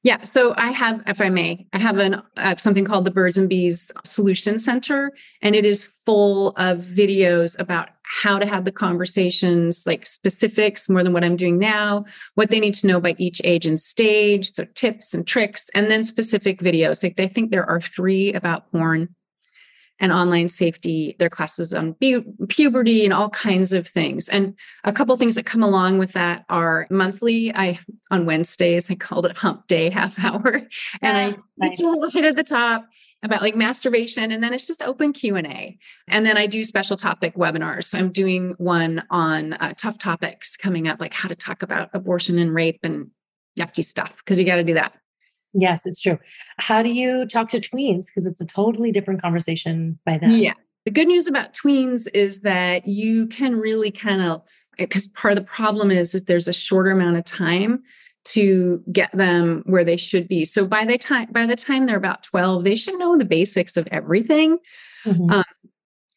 Yeah. 0.03 0.23
So 0.23 0.53
I 0.57 0.71
have, 0.71 1.03
if 1.07 1.21
I 1.21 1.29
may, 1.29 1.67
I 1.73 1.79
have 1.79 1.97
an 1.97 2.21
uh, 2.37 2.55
something 2.55 2.85
called 2.85 3.05
the 3.05 3.11
Birds 3.11 3.37
and 3.37 3.49
Bees 3.49 3.91
Solution 4.03 4.57
Center, 4.57 5.11
and 5.41 5.55
it 5.55 5.65
is 5.65 5.85
full 6.05 6.49
of 6.57 6.79
videos 6.79 7.59
about 7.59 7.89
how 8.21 8.39
to 8.39 8.45
have 8.45 8.65
the 8.65 8.71
conversations, 8.71 9.83
like 9.85 10.07
specifics 10.07 10.89
more 10.89 11.03
than 11.03 11.13
what 11.13 11.23
I'm 11.23 11.35
doing 11.35 11.59
now, 11.59 12.05
what 12.33 12.49
they 12.49 12.59
need 12.59 12.73
to 12.75 12.87
know 12.87 12.99
by 12.99 13.15
each 13.19 13.39
age 13.43 13.67
and 13.67 13.79
stage, 13.79 14.51
so 14.51 14.65
tips 14.73 15.13
and 15.13 15.27
tricks, 15.27 15.69
and 15.75 15.91
then 15.91 16.03
specific 16.03 16.59
videos. 16.59 17.03
Like 17.03 17.19
I 17.19 17.27
think 17.27 17.51
there 17.51 17.69
are 17.69 17.79
three 17.79 18.33
about 18.33 18.71
porn 18.71 19.15
and 19.99 20.11
online 20.11 20.47
safety. 20.47 21.15
their 21.19 21.29
classes 21.29 21.73
on 21.73 21.93
pu- 21.95 22.23
puberty 22.47 23.03
and 23.03 23.13
all 23.13 23.29
kinds 23.29 23.73
of 23.73 23.87
things. 23.87 24.29
And 24.29 24.55
a 24.83 24.93
couple 24.93 25.15
things 25.17 25.35
that 25.35 25.45
come 25.45 25.63
along 25.63 25.97
with 25.97 26.13
that 26.13 26.45
are 26.49 26.87
monthly. 26.89 27.53
I 27.53 27.77
on 28.11 28.25
Wednesdays 28.25 28.89
I 28.89 28.95
called 28.95 29.25
it 29.25 29.37
Hump 29.37 29.67
Day 29.67 29.89
half 29.99 30.23
hour, 30.23 30.59
and 31.01 31.17
I 31.17 31.35
Nice. 31.57 31.81
little 31.81 32.09
bit 32.09 32.23
at 32.23 32.35
the 32.37 32.43
top 32.43 32.87
about 33.21 33.41
like 33.41 33.55
masturbation, 33.55 34.31
and 34.31 34.41
then 34.41 34.53
it's 34.53 34.65
just 34.65 34.81
open 34.81 35.11
Q 35.11 35.35
and 35.35 35.47
A. 35.47 35.77
And 36.07 36.25
then 36.25 36.37
I 36.37 36.47
do 36.47 36.63
special 36.63 36.95
topic 36.95 37.35
webinars. 37.35 37.85
So 37.85 37.97
I'm 37.99 38.11
doing 38.11 38.55
one 38.57 39.03
on 39.09 39.53
uh, 39.53 39.73
tough 39.77 39.97
topics 39.97 40.55
coming 40.55 40.87
up, 40.87 41.01
like 41.01 41.13
how 41.13 41.27
to 41.27 41.35
talk 41.35 41.61
about 41.61 41.89
abortion 41.93 42.39
and 42.39 42.53
rape 42.53 42.79
and 42.83 43.11
yucky 43.59 43.83
stuff, 43.83 44.15
because 44.17 44.39
you 44.39 44.45
got 44.45 44.55
to 44.55 44.63
do 44.63 44.75
that. 44.75 44.93
Yes, 45.53 45.85
it's 45.85 46.01
true. 46.01 46.19
How 46.57 46.83
do 46.83 46.89
you 46.89 47.25
talk 47.25 47.49
to 47.49 47.59
tweens? 47.59 48.05
Because 48.07 48.25
it's 48.25 48.41
a 48.41 48.45
totally 48.45 48.91
different 48.91 49.21
conversation 49.21 49.99
by 50.05 50.17
then. 50.17 50.31
Yeah. 50.31 50.53
The 50.85 50.91
good 50.91 51.07
news 51.07 51.27
about 51.27 51.53
tweens 51.53 52.07
is 52.13 52.41
that 52.41 52.87
you 52.87 53.27
can 53.27 53.55
really 53.55 53.91
kind 53.91 54.21
of, 54.21 54.41
because 54.77 55.07
part 55.07 55.33
of 55.33 55.39
the 55.39 55.45
problem 55.45 55.91
is 55.91 56.13
that 56.13 56.27
there's 56.27 56.47
a 56.47 56.53
shorter 56.53 56.91
amount 56.91 57.17
of 57.17 57.25
time 57.25 57.83
to 58.25 58.83
get 58.91 59.11
them 59.11 59.63
where 59.65 59.83
they 59.83 59.97
should 59.97 60.27
be. 60.27 60.45
So 60.45 60.65
by 60.65 60.85
the 60.85 60.97
time 60.97 61.29
by 61.31 61.45
the 61.45 61.55
time 61.55 61.85
they're 61.85 61.97
about 61.97 62.23
12, 62.23 62.63
they 62.63 62.75
should 62.75 62.97
know 62.99 63.17
the 63.17 63.25
basics 63.25 63.77
of 63.77 63.87
everything, 63.91 64.59
Mhm. 65.05 65.31
Um, 65.31 65.43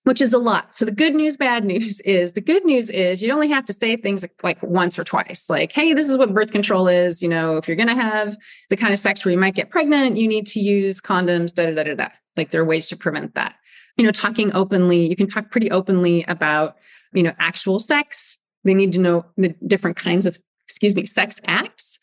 which 0.04 0.20
is 0.20 0.32
a 0.32 0.38
lot. 0.38 0.74
So 0.74 0.84
the 0.84 0.92
good 0.92 1.14
news, 1.14 1.36
bad 1.36 1.64
news 1.64 2.00
is 2.04 2.32
the 2.32 2.40
good 2.40 2.64
news 2.64 2.90
is 2.90 3.22
you 3.22 3.32
only 3.32 3.48
have 3.48 3.64
to 3.66 3.72
say 3.72 3.96
things 3.96 4.24
like 4.42 4.62
once 4.62 4.98
or 4.98 5.04
twice, 5.04 5.48
like, 5.48 5.72
hey, 5.72 5.94
this 5.94 6.08
is 6.08 6.18
what 6.18 6.34
birth 6.34 6.52
control 6.52 6.88
is. 6.88 7.22
You 7.22 7.28
know, 7.28 7.56
if 7.56 7.68
you're 7.68 7.76
gonna 7.76 7.94
have 7.94 8.36
the 8.70 8.76
kind 8.76 8.92
of 8.92 8.98
sex 8.98 9.24
where 9.24 9.32
you 9.32 9.38
might 9.38 9.54
get 9.54 9.70
pregnant, 9.70 10.16
you 10.16 10.28
need 10.28 10.46
to 10.48 10.60
use 10.60 11.00
condoms, 11.00 11.54
da 11.54 11.66
da 11.66 11.74
da 11.74 11.84
da 11.84 11.94
da. 11.94 12.08
Like 12.36 12.50
there 12.50 12.62
are 12.62 12.66
ways 12.66 12.88
to 12.88 12.96
prevent 12.96 13.34
that. 13.34 13.54
You 13.96 14.04
know, 14.04 14.12
talking 14.12 14.52
openly, 14.54 15.06
you 15.06 15.16
can 15.16 15.26
talk 15.26 15.50
pretty 15.50 15.70
openly 15.70 16.24
about, 16.26 16.76
you 17.12 17.22
know, 17.22 17.32
actual 17.38 17.78
sex. 17.78 18.38
They 18.64 18.74
need 18.74 18.92
to 18.94 19.00
know 19.00 19.26
the 19.36 19.54
different 19.66 19.96
kinds 19.96 20.24
of, 20.24 20.38
excuse 20.66 20.94
me, 20.96 21.04
sex 21.04 21.40
acts. 21.46 21.98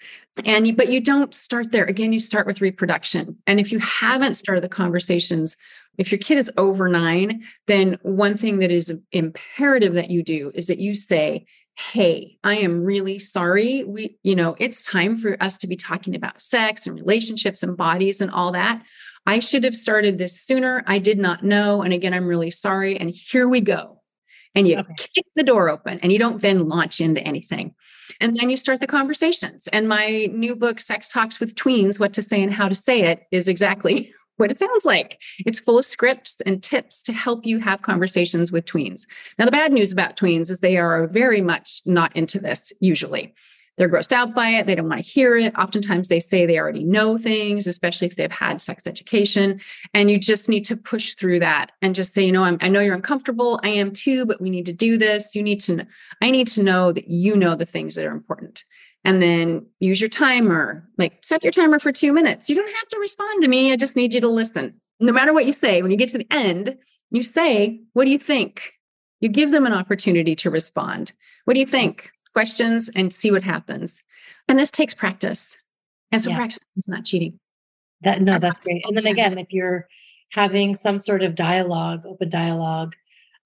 And 0.46 0.68
you, 0.68 0.76
but 0.76 0.90
you 0.90 1.02
don't 1.02 1.34
start 1.34 1.72
there. 1.72 1.86
Again, 1.86 2.14
you 2.14 2.20
start 2.20 2.46
with 2.46 2.62
reproduction. 2.62 3.36
And 3.48 3.60
if 3.60 3.72
you 3.72 3.80
haven't 3.80 4.36
started 4.36 4.64
the 4.64 4.70
conversations, 4.70 5.58
if 6.00 6.12
your 6.12 6.18
kid 6.18 6.40
is 6.40 6.52
over 6.58 6.90
nine, 6.90 7.44
then 7.68 8.00
one 8.02 8.36
thing 8.36 8.58
that 8.60 8.72
is 8.72 8.92
imperative 9.12 9.94
that 9.94 10.10
you 10.10 10.24
do 10.24 10.52
is 10.56 10.68
that 10.68 10.80
you 10.80 10.96
say, 10.96 11.46
hey 11.94 12.38
i 12.44 12.56
am 12.56 12.84
really 12.84 13.18
sorry 13.18 13.86
we 13.86 14.18
you 14.22 14.36
know 14.36 14.54
it's 14.60 14.84
time 14.84 15.16
for 15.16 15.42
us 15.42 15.58
to 15.58 15.66
be 15.66 15.78
talking 15.78 16.14
about 16.14 16.42
sex 16.42 16.86
and 16.86 16.98
relationships 16.98 17.64
and 17.64 17.78
bodies 17.78 18.20
and 18.20 18.30
all 18.32 18.52
that 18.52 18.84
I 19.26 19.40
should 19.40 19.64
have 19.64 19.76
started 19.76 20.18
this 20.18 20.42
sooner. 20.42 20.84
I 20.88 21.00
did 21.00 21.20
not 21.20 21.44
know. 21.44 21.82
And 21.82 21.94
again, 21.94 22.14
I'm 22.14 22.28
really 22.28 22.52
sorry. 22.52 22.98
And 22.98 23.10
here 23.10 23.48
we 23.48 23.62
go. 23.62 24.02
And 24.56 24.68
you 24.68 24.78
okay. 24.78 24.94
kick 24.98 25.26
the 25.36 25.44
door 25.44 25.70
open 25.70 26.00
and 26.00 26.12
you 26.12 26.18
don't 26.18 26.42
then 26.42 26.68
launch 26.68 27.00
into 27.00 27.22
anything. 27.22 27.76
And 28.20 28.36
then 28.36 28.50
you 28.50 28.58
start 28.58 28.82
the 28.82 28.88
conversations. 28.88 29.68
And 29.68 29.88
my 29.88 30.28
new 30.34 30.56
book, 30.56 30.80
Sex 30.80 31.08
Talks 31.08 31.40
with 31.40 31.54
Tweens 31.54 32.00
What 32.00 32.14
to 32.14 32.24
Say 32.24 32.42
and 32.42 32.52
How 32.52 32.68
to 32.68 32.74
Say 32.76 33.04
It, 33.04 33.22
is 33.32 33.48
exactly 33.48 34.12
what 34.40 34.52
it 34.52 34.58
sounds 34.58 34.86
like. 34.86 35.22
It's 35.40 35.60
full 35.60 35.78
of 35.78 35.86
scripts 35.86 36.40
and 36.46 36.64
tips 36.64 37.04
to 37.04 37.14
help 37.14 37.46
you 37.46 37.60
have 37.60 37.82
conversations 37.82 38.52
with 38.52 38.66
tweens. 38.66 39.06
Now, 39.38 39.46
the 39.46 39.52
bad 39.52 39.74
news 39.74 39.92
about 39.92 40.16
tweens 40.16 40.50
is 40.50 40.60
they 40.60 40.78
are 40.78 41.08
very 41.08 41.42
much 41.42 41.82
not 41.86 42.16
into 42.16 42.40
this 42.40 42.72
usually. 42.80 43.34
They're 43.78 43.90
grossed 43.90 44.12
out 44.12 44.36
by 44.36 44.50
it. 44.50 44.66
They 44.66 44.76
don't 44.76 44.90
want 44.90 45.02
to 45.02 45.10
hear 45.10 45.38
it. 45.38 45.58
Oftentimes, 45.58 46.10
they 46.10 46.20
say 46.20 46.46
they 46.46 46.60
already 46.60 46.84
know 46.84 47.18
things, 47.18 47.66
especially 47.66 48.08
if 48.08 48.18
they've 48.18 48.30
had 48.30 48.62
sex 48.62 48.86
education. 48.86 49.62
And 49.94 50.12
you 50.12 50.20
just 50.20 50.50
need 50.50 50.66
to 50.66 50.76
push 50.76 51.14
through 51.14 51.40
that 51.40 51.72
and 51.82 51.96
just 51.96 52.14
say, 52.14 52.26
you 52.26 52.34
know, 52.34 52.44
I'm, 52.44 52.58
I 52.60 52.68
know 52.68 52.82
you're 52.82 52.96
uncomfortable. 52.96 53.58
I 53.64 53.70
am 53.70 53.94
too, 53.94 54.26
but 54.26 54.42
we 54.42 54.50
need 54.50 54.66
to 54.66 54.74
do 54.74 54.98
this. 54.98 55.34
You 55.34 55.44
need 55.44 55.62
to, 55.62 55.88
I 56.22 56.30
need 56.30 56.48
to 56.50 56.64
know 56.64 56.92
that 56.92 57.08
you 57.08 57.38
know 57.38 57.56
the 57.56 57.66
things 57.66 57.96
that 57.96 58.06
are 58.06 58.12
important 58.12 58.66
and 59.04 59.22
then 59.22 59.66
use 59.80 60.02
your 60.02 60.10
timer 60.10 60.88
like 60.98 61.18
set 61.22 61.44
your 61.44 61.52
timer 61.52 61.80
for 61.80 61.92
two 61.92 62.14
minutes. 62.14 62.50
You 62.50 62.56
don't 62.56 62.76
have 62.76 62.88
to 62.90 63.00
respond 63.00 63.42
to 63.42 63.48
me. 63.48 63.72
I 63.72 63.76
just 63.76 63.96
need 63.96 64.14
you 64.14 64.22
to 64.22 64.28
listen. 64.28 64.80
No 65.00 65.12
matter 65.12 65.34
what 65.34 65.46
you 65.46 65.52
say 65.52 65.82
when 65.82 65.92
you 65.92 65.98
get 65.98 66.10
to 66.10 66.18
the 66.18 66.28
end 66.32 66.78
you 67.12 67.24
say 67.24 67.82
what 67.94 68.06
do 68.06 68.12
you 68.12 68.20
think? 68.20 68.74
You 69.20 69.30
give 69.30 69.52
them 69.52 69.66
an 69.66 69.74
opportunity 69.74 70.36
to 70.38 70.50
respond. 70.50 71.12
What 71.46 71.56
do 71.56 71.60
you 71.60 71.66
think? 71.66 72.12
Questions 72.34 72.90
and 72.96 73.14
see 73.14 73.32
what 73.32 73.44
happens. 73.44 74.04
And 74.48 74.60
this 74.60 74.72
takes 74.72 74.94
practice. 74.94 75.58
And 76.12 76.22
so 76.22 76.30
yeah. 76.30 76.38
practice 76.38 76.68
is 76.76 76.88
not 76.88 77.06
cheating. 77.06 77.40
That 78.02 78.22
no 78.22 78.40
that's 78.40 78.60
great. 78.60 78.86
and 78.86 78.96
then 78.96 79.08
again 79.08 79.38
if 79.38 79.52
you're 79.52 79.88
having 80.32 80.76
some 80.76 80.98
sort 81.00 81.22
of 81.22 81.36
dialogue 81.36 82.06
open 82.06 82.30
dialogue 82.30 82.96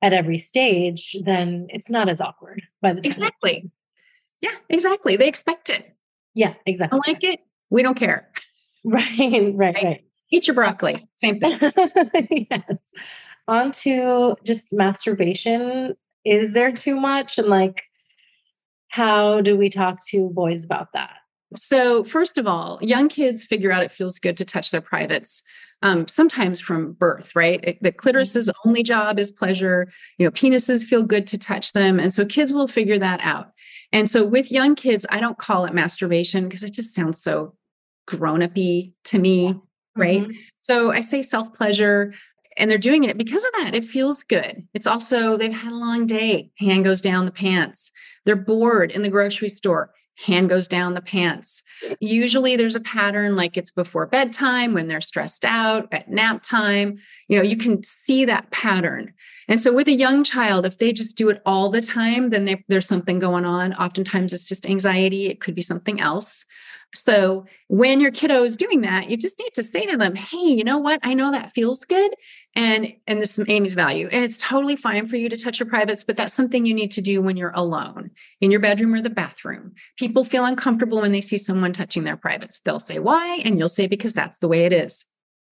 at 0.01 0.13
every 0.13 0.37
stage 0.37 1.15
then 1.23 1.67
it's 1.69 1.89
not 1.89 2.09
as 2.09 2.21
awkward 2.21 2.61
by 2.81 2.93
the 2.93 3.01
time 3.01 3.07
exactly 3.07 3.71
yeah, 4.43 4.51
exactly. 4.69 5.15
They 5.15 5.29
expect 5.29 5.69
it. 5.69 5.95
Yeah, 6.36 6.53
exactly. 6.65 6.99
I 7.01 7.10
like 7.10 7.23
it. 7.23 7.39
We 7.69 7.82
don't 7.82 7.95
care. 7.95 8.29
Right, 8.86 9.17
right, 9.17 9.56
right. 9.56 9.75
right. 9.82 10.06
Eat 10.29 10.45
your 10.45 10.56
broccoli. 10.56 11.08
Same 11.15 11.39
thing. 11.39 11.58
yes. 12.51 12.75
On 13.47 13.71
to 13.71 14.36
just 14.43 14.73
masturbation. 14.73 15.95
Is 16.25 16.51
there 16.51 16.73
too 16.73 16.97
much? 16.97 17.38
And 17.38 17.47
like, 17.47 17.84
how 18.89 19.39
do 19.39 19.56
we 19.56 19.69
talk 19.69 20.06
to 20.08 20.29
boys 20.32 20.65
about 20.65 20.89
that? 20.91 21.13
So, 21.56 22.03
first 22.03 22.38
of 22.38 22.45
all, 22.45 22.77
young 22.82 23.08
kids 23.08 23.41
figure 23.41 23.71
out 23.71 23.84
it 23.84 23.91
feels 23.91 24.19
good 24.19 24.36
to 24.36 24.43
touch 24.43 24.71
their 24.71 24.82
privates, 24.82 25.43
um, 25.82 26.06
sometimes 26.10 26.60
from 26.60 26.91
birth, 26.91 27.34
right? 27.38 27.63
It, 27.63 27.82
the 27.82 27.93
clitoris's 27.93 28.49
mm-hmm. 28.49 28.67
only 28.67 28.84
job 28.84 29.17
is 29.17 29.32
pleasure. 29.32 29.88
You 30.17 30.25
know, 30.25 30.32
penises 30.32 30.86
feel 30.86 31.06
good 31.06 31.25
to 31.27 31.38
touch 31.38 31.71
them. 31.71 31.99
And 31.99 32.13
so 32.13 32.25
kids 32.25 32.53
will 32.53 32.67
figure 32.67 32.99
that 32.99 33.21
out. 33.23 33.53
And 33.93 34.10
so 34.10 34.25
with 34.25 34.51
young 34.51 34.75
kids, 34.75 35.06
I 35.10 35.21
don't 35.21 35.38
call 35.38 35.65
it 35.65 35.73
masturbation 35.73 36.45
because 36.45 36.63
it 36.63 36.73
just 36.73 36.93
sounds 36.93 37.21
so 37.21 37.56
grown 38.08 38.41
up 38.43 38.56
to 38.56 39.19
me, 39.19 39.62
right? 39.95 40.23
Mm-hmm. 40.23 40.32
So 40.58 40.91
I 40.91 40.99
say 40.99 41.21
self 41.21 41.53
pleasure 41.53 42.13
and 42.58 42.69
they're 42.69 42.77
doing 42.77 43.03
it 43.03 43.17
because 43.17 43.45
of 43.45 43.51
that. 43.60 43.75
It 43.75 43.84
feels 43.84 44.23
good. 44.23 44.67
It's 44.73 44.88
also, 44.88 45.38
they've 45.38 45.53
had 45.53 45.71
a 45.71 45.75
long 45.75 46.06
day, 46.06 46.51
hand 46.58 46.84
goes 46.84 47.01
down 47.01 47.25
the 47.25 47.32
pants. 47.32 47.91
They're 48.25 48.36
bored 48.36 48.91
in 48.91 49.03
the 49.03 49.10
grocery 49.10 49.49
store, 49.49 49.91
hand 50.17 50.49
goes 50.49 50.67
down 50.67 50.93
the 50.93 51.01
pants. 51.01 51.63
Usually 51.99 52.56
there's 52.56 52.75
a 52.75 52.82
pattern 52.82 53.36
like 53.36 53.58
it's 53.58 53.71
before 53.71 54.06
bedtime 54.06 54.73
when 54.73 54.88
they're 54.88 55.01
stressed 55.01 55.45
out, 55.45 55.88
at 55.91 56.10
nap 56.10 56.43
time. 56.43 56.99
You 57.27 57.38
know, 57.38 57.43
you 57.43 57.58
can 57.58 57.84
see 57.84 58.25
that 58.25 58.51
pattern. 58.51 59.13
And 59.47 59.60
so 59.60 59.73
with 59.73 59.88
a 59.88 59.93
young 59.93 60.23
child, 60.23 60.65
if 60.65 60.77
they 60.77 60.93
just 60.93 61.17
do 61.17 61.29
it 61.29 61.41
all 61.45 61.69
the 61.69 61.82
time, 61.82 62.29
then 62.29 62.45
they, 62.45 62.63
there's 62.67 62.88
something 62.88 63.19
going 63.19 63.45
on. 63.45 63.73
Oftentimes 63.73 64.34
it's 64.34 64.47
just 64.47 64.69
anxiety, 64.69 65.27
it 65.27 65.41
could 65.41 65.56
be 65.56 65.62
something 65.62 65.99
else. 65.99 66.45
So 66.95 67.45
when 67.67 67.99
your 67.99 68.12
kiddo 68.12 68.43
is 68.43 68.56
doing 68.56 68.82
that, 68.82 69.10
you 69.10 69.17
just 69.17 69.39
need 69.39 69.53
to 69.56 69.63
say 69.63 69.86
to 69.88 69.97
them, 69.97 70.15
"Hey, 70.15 70.38
you 70.38 70.63
know 70.63 70.77
what? 70.77 70.99
I 71.03 71.15
know 71.15 71.32
that 71.32 71.49
feels 71.49 71.86
good, 71.86 72.13
and 72.56 72.93
and 73.08 73.21
this 73.21 73.39
is 73.39 73.49
Amy's 73.49 73.73
value, 73.73 74.08
and 74.12 74.23
it's 74.23 74.38
totally 74.38 74.75
fine 74.75 75.08
for 75.08 75.15
you 75.15 75.27
to 75.29 75.38
touch 75.38 75.60
your 75.60 75.67
privates, 75.67 76.03
but 76.03 76.17
that's 76.17 76.34
something 76.34 76.65
you 76.65 76.73
need 76.73 76.91
to 76.91 77.01
do 77.01 77.21
when 77.21 77.36
you're 77.36 77.51
alone 77.56 78.12
in 78.41 78.51
your 78.51 78.60
bedroom 78.60 78.93
or 78.93 79.01
the 79.01 79.10
bathroom. 79.10 79.73
People 79.97 80.23
feel 80.23 80.45
uncomfortable 80.45 81.01
when 81.01 81.12
they 81.12 81.21
see 81.21 81.38
someone 81.38 81.73
touching 81.73 82.03
their 82.03 82.17
privates. 82.17 82.60
They'll 82.60 82.79
say 82.79 82.99
why, 82.99 83.41
and 83.43 83.58
you'll 83.58 83.69
say 83.69 83.88
because 83.88 84.13
that's 84.13 84.39
the 84.39 84.47
way 84.47 84.65
it 84.65 84.73
is. 84.73 85.06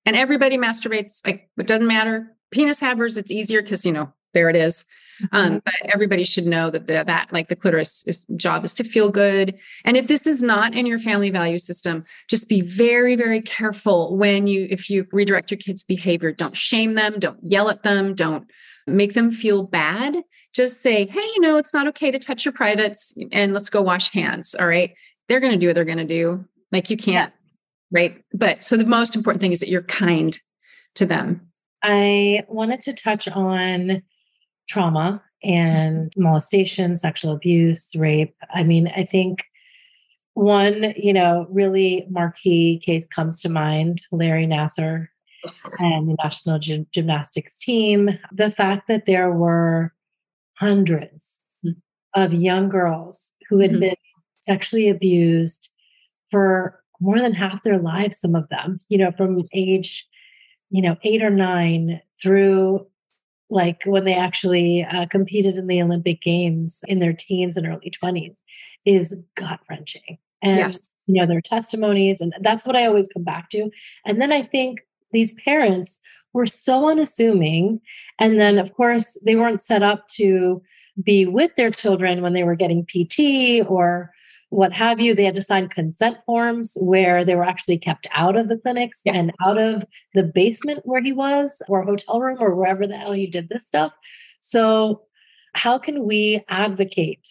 And 0.06 0.16
everybody 0.16 0.58
masturbates. 0.58 1.26
Like 1.26 1.50
it 1.58 1.68
doesn't 1.68 1.88
matter 1.88 2.36
penis 2.52 2.80
havers, 2.80 3.18
it's 3.18 3.32
easier 3.32 3.62
because, 3.62 3.86
you 3.86 3.92
know, 3.92 4.12
there 4.34 4.50
it 4.50 4.56
is. 4.56 4.86
Um, 5.32 5.46
mm-hmm. 5.46 5.58
but 5.64 5.94
everybody 5.94 6.24
should 6.24 6.48
know 6.48 6.70
that 6.70 6.88
the, 6.88 7.04
that 7.06 7.32
like 7.32 7.48
the 7.48 7.56
clitoris 7.56 8.04
is, 8.08 8.26
job 8.38 8.66
is 8.66 8.74
to 8.76 8.84
feel 8.84 9.12
good. 9.12 9.58
And 9.86 9.96
if 9.98 10.08
this 10.08 10.26
is 10.26 10.42
not 10.42 10.74
in 10.74 10.86
your 10.86 11.00
family 11.00 11.30
value 11.30 11.60
system, 11.60 12.06
just 12.28 12.50
be 12.50 12.62
very, 12.62 13.16
very 13.16 13.42
careful 13.42 14.18
when 14.18 14.48
you, 14.48 14.68
if 14.70 14.90
you 14.90 15.06
redirect 15.12 15.52
your 15.52 15.60
kids' 15.60 15.84
behavior, 15.84 16.32
don't 16.32 16.58
shame 16.58 16.96
them, 16.96 17.20
don't 17.20 17.38
yell 17.44 17.70
at 17.70 17.84
them, 17.84 18.16
don't 18.16 18.50
make 18.88 19.14
them 19.14 19.32
feel 19.32 19.64
bad. 19.64 20.24
Just 20.54 20.82
say, 20.82 21.06
hey, 21.06 21.26
you 21.36 21.42
know, 21.42 21.58
it's 21.58 21.74
not 21.74 21.88
okay 21.88 22.10
to 22.10 22.20
touch 22.20 22.44
your 22.44 22.54
privates 22.54 23.14
and 23.32 23.54
let's 23.54 23.70
go 23.70 23.82
wash 23.82 24.12
hands. 24.12 24.56
All 24.56 24.68
right. 24.68 24.94
They're 25.30 25.40
going 25.40 25.54
to 25.54 25.60
do 25.60 25.68
what 25.68 25.76
they're 25.76 25.86
going 25.86 25.98
to 25.98 26.06
do. 26.06 26.44
Like 26.72 26.90
you 26.90 26.98
can't, 26.98 27.32
yeah. 27.92 28.00
right? 28.00 28.24
But 28.34 28.64
so 28.64 28.76
the 28.76 28.86
most 28.86 29.16
important 29.16 29.42
thing 29.42 29.52
is 29.52 29.60
that 29.60 29.70
you're 29.70 29.84
kind 29.84 30.38
to 30.96 31.06
them 31.06 31.51
I 31.84 32.44
wanted 32.48 32.82
to 32.82 32.94
touch 32.94 33.28
on 33.28 34.02
trauma 34.70 35.22
and 35.44 36.14
molestation, 36.16 36.96
sexual 36.96 37.34
abuse, 37.34 37.90
rape. 37.96 38.36
I 38.54 38.64
mean, 38.64 38.92
I 38.96 39.04
think 39.04 39.44
one, 40.34 40.94
you 40.96 41.14
know, 41.14 41.48
really 41.50 42.06
marquee 42.10 42.80
case 42.80 43.08
comes 43.08 43.42
to 43.42 43.50
mind 43.50 44.04
Larry 44.12 44.46
Nassar 44.46 45.08
and 45.80 46.10
the 46.10 46.16
national 46.24 46.60
gym- 46.60 46.88
gymnastics 46.92 47.58
team. 47.58 48.18
The 48.32 48.52
fact 48.52 48.88
that 48.88 49.06
there 49.06 49.32
were 49.32 49.94
hundreds 50.56 51.40
of 52.16 52.34
young 52.34 52.70
girls 52.70 53.34
who 53.50 53.60
had 53.60 53.72
mm-hmm. 53.72 53.80
been 53.80 53.96
sexually 54.36 54.90
abused 54.90 55.70
for 56.30 56.80
more 57.00 57.20
than 57.20 57.34
half 57.34 57.64
their 57.64 57.80
lives, 57.80 58.20
some 58.20 58.36
of 58.36 58.48
them, 58.50 58.80
you 58.90 58.98
know, 58.98 59.12
from 59.12 59.42
age 59.54 60.08
you 60.72 60.82
know, 60.82 60.96
eight 61.04 61.22
or 61.22 61.30
nine 61.30 62.02
through 62.22 62.88
like 63.50 63.82
when 63.86 64.06
they 64.06 64.14
actually 64.14 64.88
uh, 64.90 65.06
competed 65.08 65.58
in 65.58 65.68
the 65.68 65.82
Olympic 65.82 66.22
Games 66.22 66.80
in 66.88 67.00
their 67.00 67.14
teens 67.14 67.58
and 67.58 67.68
early 67.68 67.92
20s 67.92 68.38
is 68.86 69.16
gut 69.36 69.60
wrenching. 69.70 70.18
And, 70.42 70.58
yes. 70.58 70.90
you 71.06 71.16
know, 71.16 71.28
their 71.28 71.42
testimonies. 71.42 72.22
And 72.22 72.34
that's 72.42 72.66
what 72.66 72.78
I 72.78 72.86
always 72.86 73.10
come 73.14 73.24
back 73.24 73.50
to. 73.52 73.70
And 74.06 74.22
then 74.22 74.32
I 74.32 74.44
think 74.44 74.80
these 75.12 75.34
parents 75.34 76.00
were 76.34 76.46
so 76.46 76.90
unassuming. 76.90 77.82
And 78.18 78.40
then, 78.40 78.58
of 78.58 78.74
course, 78.74 79.18
they 79.26 79.36
weren't 79.36 79.62
set 79.62 79.84
up 79.84 80.08
to 80.16 80.62
be 81.04 81.26
with 81.26 81.54
their 81.58 81.72
children 81.72 82.22
when 82.22 82.34
they 82.34 82.44
were 82.44 82.56
getting 82.56 82.86
PT 82.86 83.66
or 83.70 84.12
what 84.52 84.74
have 84.74 85.00
you. 85.00 85.16
They 85.16 85.24
had 85.24 85.36
to 85.36 85.42
sign 85.42 85.70
consent 85.70 86.18
forms 86.26 86.74
where 86.76 87.24
they 87.24 87.36
were 87.36 87.46
actually 87.46 87.78
kept 87.78 88.06
out 88.14 88.36
of 88.36 88.50
the 88.50 88.58
clinics 88.58 89.00
yeah. 89.06 89.14
and 89.14 89.32
out 89.42 89.58
of 89.58 89.86
the 90.14 90.24
basement 90.24 90.82
where 90.84 91.02
he 91.02 91.14
was, 91.14 91.62
or 91.70 91.84
hotel 91.84 92.20
room, 92.20 92.38
or 92.40 92.54
wherever 92.54 92.86
the 92.86 92.98
hell 92.98 93.14
he 93.14 93.28
did 93.28 93.48
this 93.48 93.66
stuff. 93.66 93.94
So, 94.42 95.04
how 95.54 95.78
can 95.78 96.06
we 96.06 96.44
advocate 96.50 97.28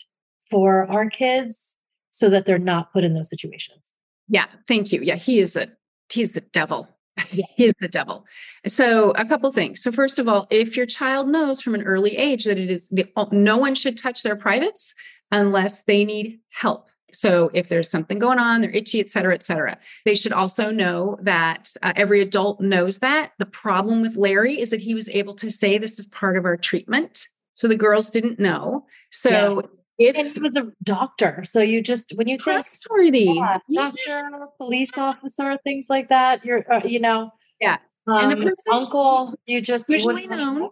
for 0.50 0.90
our 0.90 1.11
kids 1.11 1.74
so 2.11 2.30
that 2.30 2.46
they're 2.46 2.59
not 2.59 2.92
put 2.92 3.04
in 3.04 3.12
those 3.12 3.28
situations? 3.28 3.90
Yeah, 4.26 4.46
thank 4.66 4.90
you. 4.90 5.02
Yeah, 5.02 5.16
he 5.16 5.40
is 5.40 5.56
a 5.56 5.66
he's 6.11 6.33
the 6.33 6.40
devil. 6.40 6.88
Yeah. 7.33 7.44
he's 7.56 7.74
the 7.80 7.88
devil. 7.88 8.24
So, 8.66 9.11
a 9.11 9.26
couple 9.26 9.52
things. 9.52 9.83
So, 9.83 9.92
first 9.92 10.18
of 10.18 10.26
all, 10.26 10.46
if 10.50 10.74
your 10.74 10.87
child 10.87 11.28
knows 11.28 11.61
from 11.61 11.74
an 11.74 11.83
early 11.83 12.16
age 12.16 12.46
that 12.46 12.59
it 12.59 12.70
is 12.70 12.88
the 12.88 13.06
no 13.30 13.59
one 13.59 13.74
should 13.74 13.98
touch 13.98 14.22
their 14.22 14.37
privates 14.37 14.94
unless 15.30 15.83
they 15.83 16.02
need 16.02 16.40
help 16.48 16.89
so 17.12 17.51
if 17.55 17.68
there's 17.68 17.90
something 17.90 18.18
going 18.18 18.38
on, 18.38 18.61
they're 18.61 18.70
itchy, 18.70 19.01
et 19.01 19.11
cetera, 19.11 19.35
et 19.35 19.42
cetera. 19.42 19.79
They 20.05 20.14
should 20.14 20.33
also 20.33 20.70
know 20.70 21.18
that 21.23 21.75
uh, 21.83 21.92
every 21.96 22.20
adult 22.20 22.61
knows 22.61 22.99
that. 23.01 23.33
The 23.38 23.46
problem 23.46 24.03
with 24.03 24.16
Larry 24.16 24.61
is 24.61 24.70
that 24.70 24.81
he 24.81 24.94
was 24.94 25.09
able 25.11 25.35
to 25.37 25.51
say 25.51 25.79
this 25.79 25.99
is 25.99 26.07
part 26.07 26.37
of 26.37 26.44
our 26.44 26.57
treatment. 26.57 27.27
So 27.55 27.68
the 27.68 27.77
girls 27.77 28.11
didn't 28.11 28.38
know. 28.38 28.87
So 29.11 29.68
yeah. 29.99 30.11
if 30.11 30.16
and 30.16 30.29
he 30.29 30.40
was 30.40 30.57
a 30.57 30.73
doctor, 30.83 31.44
so 31.44 31.61
you 31.61 31.83
just 31.83 32.12
when 32.14 32.27
you 32.27 32.38
trustworthy, 32.38 33.25
yeah, 33.35 33.59
doctor, 33.73 34.31
police 34.57 34.96
officer, 34.96 35.59
things 35.64 35.87
like 35.90 36.09
that. 36.09 36.44
You're, 36.44 36.64
uh, 36.73 36.81
you 36.85 37.01
know, 37.01 37.31
yeah. 37.61 37.77
Um, 38.07 38.18
and 38.23 38.33
the 38.33 38.37
person, 38.37 38.55
uncle, 38.73 39.35
you 39.44 39.61
just 39.61 39.88
usually 39.88 40.27
known, 40.27 40.70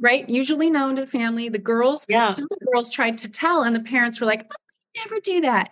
right? 0.00 0.26
Usually 0.28 0.70
known 0.70 0.96
to 0.96 1.02
the 1.02 1.06
family. 1.06 1.50
The 1.50 1.58
girls, 1.58 2.06
yeah. 2.08 2.28
Some 2.28 2.44
of 2.44 2.58
the 2.58 2.66
girls 2.72 2.88
tried 2.88 3.18
to 3.18 3.30
tell, 3.30 3.64
and 3.64 3.76
the 3.76 3.80
parents 3.80 4.20
were 4.20 4.26
like, 4.26 4.50
never 4.96 5.20
do 5.20 5.40
that. 5.42 5.70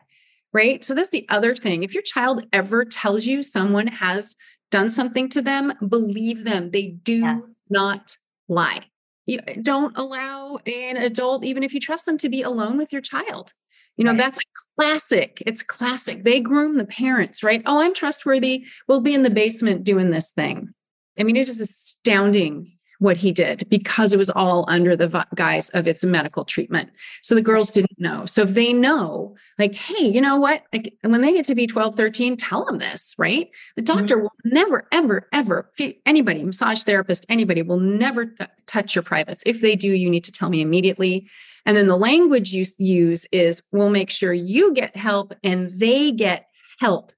Right. 0.52 0.84
So 0.84 0.94
that's 0.94 1.10
the 1.10 1.26
other 1.28 1.54
thing. 1.54 1.82
If 1.84 1.94
your 1.94 2.02
child 2.02 2.44
ever 2.52 2.84
tells 2.84 3.24
you 3.24 3.42
someone 3.42 3.86
has 3.86 4.34
done 4.70 4.90
something 4.90 5.28
to 5.30 5.42
them, 5.42 5.72
believe 5.88 6.44
them. 6.44 6.70
They 6.70 6.88
do 6.88 7.18
Yes. 7.20 7.60
not 7.68 8.16
lie. 8.48 8.80
You 9.26 9.38
don't 9.62 9.96
allow 9.96 10.56
an 10.66 10.96
adult, 10.96 11.44
even 11.44 11.62
if 11.62 11.72
you 11.72 11.78
trust 11.80 12.04
them, 12.06 12.18
to 12.18 12.28
be 12.28 12.42
alone 12.42 12.78
with 12.78 12.92
your 12.92 13.02
child. 13.02 13.52
You 13.96 14.04
know, 14.04 14.10
Right. 14.12 14.18
that's 14.18 14.40
classic. 14.76 15.42
It's 15.46 15.62
classic. 15.62 16.24
They 16.24 16.40
groom 16.40 16.78
the 16.78 16.84
parents, 16.86 17.42
right? 17.42 17.62
Oh, 17.66 17.78
I'm 17.80 17.94
trustworthy. 17.94 18.64
We'll 18.88 19.00
be 19.00 19.14
in 19.14 19.22
the 19.22 19.30
basement 19.30 19.84
doing 19.84 20.10
this 20.10 20.32
thing. 20.32 20.70
I 21.18 21.22
mean, 21.22 21.36
it 21.36 21.48
is 21.48 21.60
astounding 21.60 22.72
what 23.00 23.16
he 23.16 23.32
did 23.32 23.66
because 23.70 24.12
it 24.12 24.18
was 24.18 24.30
all 24.30 24.64
under 24.68 24.94
the 24.94 25.26
guise 25.34 25.70
of 25.70 25.88
its 25.88 26.04
medical 26.04 26.44
treatment. 26.44 26.90
So 27.22 27.34
the 27.34 27.42
girls 27.42 27.70
didn't 27.70 27.98
know. 27.98 28.26
So 28.26 28.42
if 28.42 28.50
they 28.50 28.74
know, 28.74 29.34
like, 29.58 29.74
hey, 29.74 30.06
you 30.06 30.20
know 30.20 30.36
what? 30.36 30.64
Like 30.72 30.94
when 31.02 31.22
they 31.22 31.32
get 31.32 31.46
to 31.46 31.54
be 31.54 31.66
12, 31.66 31.94
13, 31.94 32.36
tell 32.36 32.66
them 32.66 32.78
this, 32.78 33.14
right? 33.18 33.48
The 33.76 33.82
mm-hmm. 33.82 33.98
doctor 33.98 34.18
will 34.20 34.32
never, 34.44 34.86
ever, 34.92 35.26
ever, 35.32 35.70
anybody, 36.04 36.44
massage 36.44 36.82
therapist, 36.82 37.24
anybody 37.30 37.62
will 37.62 37.80
never 37.80 38.26
t- 38.26 38.46
touch 38.66 38.94
your 38.94 39.02
privates. 39.02 39.42
If 39.46 39.62
they 39.62 39.76
do, 39.76 39.88
you 39.88 40.10
need 40.10 40.24
to 40.24 40.32
tell 40.32 40.50
me 40.50 40.60
immediately. 40.60 41.26
And 41.64 41.76
then 41.76 41.88
the 41.88 41.96
language 41.96 42.52
you 42.52 42.66
use 42.78 43.26
is 43.32 43.62
we'll 43.72 43.90
make 43.90 44.10
sure 44.10 44.34
you 44.34 44.74
get 44.74 44.94
help 44.94 45.34
and 45.42 45.72
they 45.80 46.12
get 46.12 46.48
help. 46.78 47.12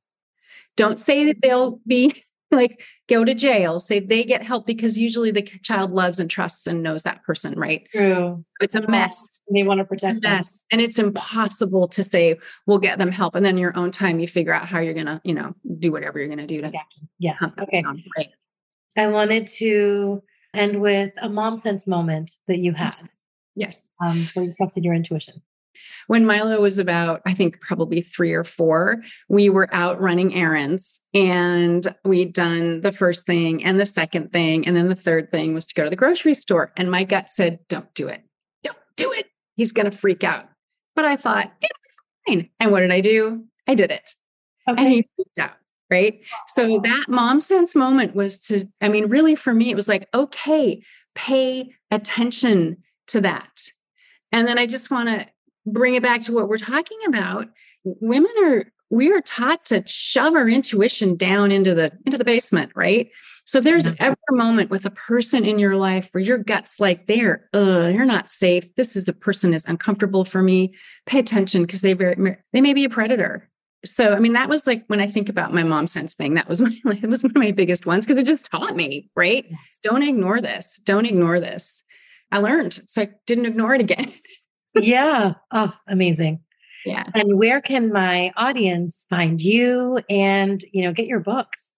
Don't 0.76 1.00
say 1.00 1.24
that 1.26 1.42
they'll 1.42 1.80
be 1.86 2.22
like 2.56 2.82
go 3.08 3.24
to 3.24 3.34
jail. 3.34 3.80
Say 3.80 3.98
they 4.00 4.24
get 4.24 4.42
help 4.42 4.66
because 4.66 4.98
usually 4.98 5.30
the 5.30 5.42
child 5.42 5.90
loves 5.90 6.20
and 6.20 6.30
trusts 6.30 6.66
and 6.66 6.82
knows 6.82 7.02
that 7.02 7.22
person, 7.24 7.58
right? 7.58 7.86
True. 7.90 8.42
It's 8.60 8.74
a 8.74 8.86
mess. 8.88 9.40
They 9.52 9.62
want 9.62 9.78
to 9.78 9.82
It's 9.82 10.02
protect 10.02 10.22
them. 10.22 10.32
mess. 10.32 10.64
And 10.70 10.80
it's 10.80 10.98
impossible 10.98 11.88
to 11.88 12.04
say, 12.04 12.38
we'll 12.66 12.78
get 12.78 12.98
them 12.98 13.10
help. 13.10 13.34
And 13.34 13.44
then 13.44 13.58
your 13.58 13.76
own 13.76 13.90
time, 13.90 14.20
you 14.20 14.28
figure 14.28 14.52
out 14.54 14.66
how 14.66 14.80
you're 14.80 14.94
going 14.94 15.06
to, 15.06 15.20
you 15.24 15.34
know, 15.34 15.54
do 15.78 15.90
whatever 15.92 16.18
you're 16.18 16.28
going 16.28 16.38
to 16.38 16.46
do 16.46 16.60
to 16.60 16.70
Yeah. 16.72 16.80
Yes. 17.18 17.54
Okay. 17.58 17.82
down, 17.82 18.02
Right. 18.16 18.28
I 18.96 19.06
wanted 19.08 19.46
to 19.58 20.22
end 20.54 20.80
with 20.80 21.14
a 21.22 21.28
mom 21.28 21.56
sense 21.56 21.86
moment 21.86 22.32
that 22.46 22.58
you 22.58 22.72
had 22.72 22.84
Yes. 22.86 23.08
Yes. 23.54 23.82
um, 24.04 24.28
where 24.34 24.44
you 24.46 24.54
trusted 24.56 24.84
your 24.84 24.94
intuition. 24.94 25.40
When 26.06 26.26
Milo 26.26 26.60
was 26.60 26.78
about, 26.78 27.22
I 27.26 27.34
think 27.34 27.60
probably 27.60 28.00
three 28.00 28.32
or 28.32 28.44
four, 28.44 29.02
we 29.28 29.48
were 29.48 29.68
out 29.72 30.00
running 30.00 30.34
errands 30.34 31.00
and 31.14 31.86
we'd 32.04 32.32
done 32.32 32.80
the 32.80 32.92
first 32.92 33.26
thing 33.26 33.64
and 33.64 33.80
the 33.80 33.86
second 33.86 34.30
thing. 34.30 34.66
And 34.66 34.76
then 34.76 34.88
the 34.88 34.96
third 34.96 35.30
thing 35.30 35.54
was 35.54 35.66
to 35.66 35.74
go 35.74 35.84
to 35.84 35.90
the 35.90 35.96
grocery 35.96 36.34
store. 36.34 36.72
And 36.76 36.90
my 36.90 37.04
gut 37.04 37.30
said, 37.30 37.60
don't 37.68 37.92
do 37.94 38.08
it. 38.08 38.22
Don't 38.62 38.78
do 38.96 39.12
it. 39.12 39.26
He's 39.56 39.72
going 39.72 39.90
to 39.90 39.96
freak 39.96 40.24
out. 40.24 40.48
But 40.94 41.04
I 41.04 41.16
thought, 41.16 41.52
it'll 41.60 41.76
be 41.82 42.34
fine. 42.34 42.50
And 42.60 42.72
what 42.72 42.80
did 42.80 42.92
I 42.92 43.00
do? 43.00 43.44
I 43.66 43.74
did 43.74 43.90
it. 43.90 44.14
and 44.66 44.80
he 44.80 45.04
freaked 45.16 45.38
out. 45.38 45.56
Right. 45.90 46.20
So 46.48 46.80
that 46.82 47.04
mom 47.08 47.38
sense 47.38 47.74
moment 47.74 48.14
was 48.14 48.38
to, 48.46 48.66
I 48.80 48.88
mean, 48.88 49.08
really 49.08 49.34
for 49.34 49.52
me, 49.52 49.70
it 49.70 49.76
was 49.76 49.88
like, 49.88 50.08
okay, 50.14 50.82
pay 51.14 51.70
attention 51.90 52.78
to 53.08 53.20
that. 53.20 53.68
And 54.32 54.48
then 54.48 54.56
I 54.56 54.66
just 54.66 54.90
want 54.90 55.10
to 55.10 55.26
bring 55.66 55.94
it 55.94 56.02
back 56.02 56.22
to 56.22 56.32
what 56.32 56.48
we're 56.48 56.58
talking 56.58 56.98
about. 57.06 57.48
Women 57.84 58.32
are, 58.44 58.64
we 58.90 59.12
are 59.12 59.20
taught 59.20 59.64
to 59.66 59.82
shove 59.86 60.34
our 60.34 60.48
intuition 60.48 61.16
down 61.16 61.50
into 61.50 61.74
the 61.74 61.92
into 62.04 62.18
the 62.18 62.24
basement, 62.24 62.72
right? 62.74 63.10
So 63.44 63.58
if 63.58 63.64
there's 63.64 63.88
ever 63.98 64.16
a 64.30 64.34
moment 64.34 64.70
with 64.70 64.84
a 64.84 64.90
person 64.90 65.44
in 65.44 65.58
your 65.58 65.74
life 65.74 66.08
where 66.12 66.22
your 66.22 66.38
gut's 66.38 66.78
like 66.78 67.08
they're, 67.08 67.48
uh, 67.52 67.90
you're 67.92 68.04
not 68.04 68.30
safe. 68.30 68.72
This 68.76 68.94
is 68.94 69.08
a 69.08 69.12
person 69.12 69.52
is 69.52 69.64
uncomfortable 69.66 70.24
for 70.24 70.42
me. 70.42 70.74
Pay 71.06 71.18
attention 71.18 71.62
because 71.62 71.80
they 71.80 71.92
very 71.92 72.36
they 72.52 72.60
may 72.60 72.72
be 72.72 72.84
a 72.84 72.90
predator 72.90 73.50
so 73.84 74.14
i 74.14 74.18
mean 74.18 74.32
that 74.32 74.48
was 74.48 74.66
like 74.66 74.84
when 74.86 75.00
i 75.00 75.06
think 75.06 75.28
about 75.28 75.52
my 75.52 75.62
mom 75.62 75.86
sense 75.86 76.14
thing 76.14 76.34
that 76.34 76.48
was 76.48 76.60
my 76.84 76.98
it 77.02 77.08
was 77.08 77.22
one 77.22 77.30
of 77.30 77.36
my 77.36 77.52
biggest 77.52 77.86
ones 77.86 78.06
because 78.06 78.18
it 78.18 78.26
just 78.26 78.50
taught 78.50 78.76
me 78.76 79.10
right 79.16 79.46
don't 79.82 80.02
ignore 80.02 80.40
this 80.40 80.80
don't 80.84 81.06
ignore 81.06 81.40
this 81.40 81.82
i 82.30 82.38
learned 82.38 82.80
so 82.86 83.02
i 83.02 83.08
didn't 83.26 83.46
ignore 83.46 83.74
it 83.74 83.80
again 83.80 84.12
yeah. 84.74 85.34
Oh, 85.50 85.72
amazing. 85.88 86.40
yeah 86.84 87.04
And 87.14 87.38
where 87.38 87.60
can 87.60 87.92
my 87.92 88.32
audience 88.36 89.04
find 89.10 89.40
you 89.40 90.00
and, 90.08 90.62
you 90.72 90.82
know, 90.82 90.92
get 90.92 91.06
your 91.06 91.20
books? 91.20 91.68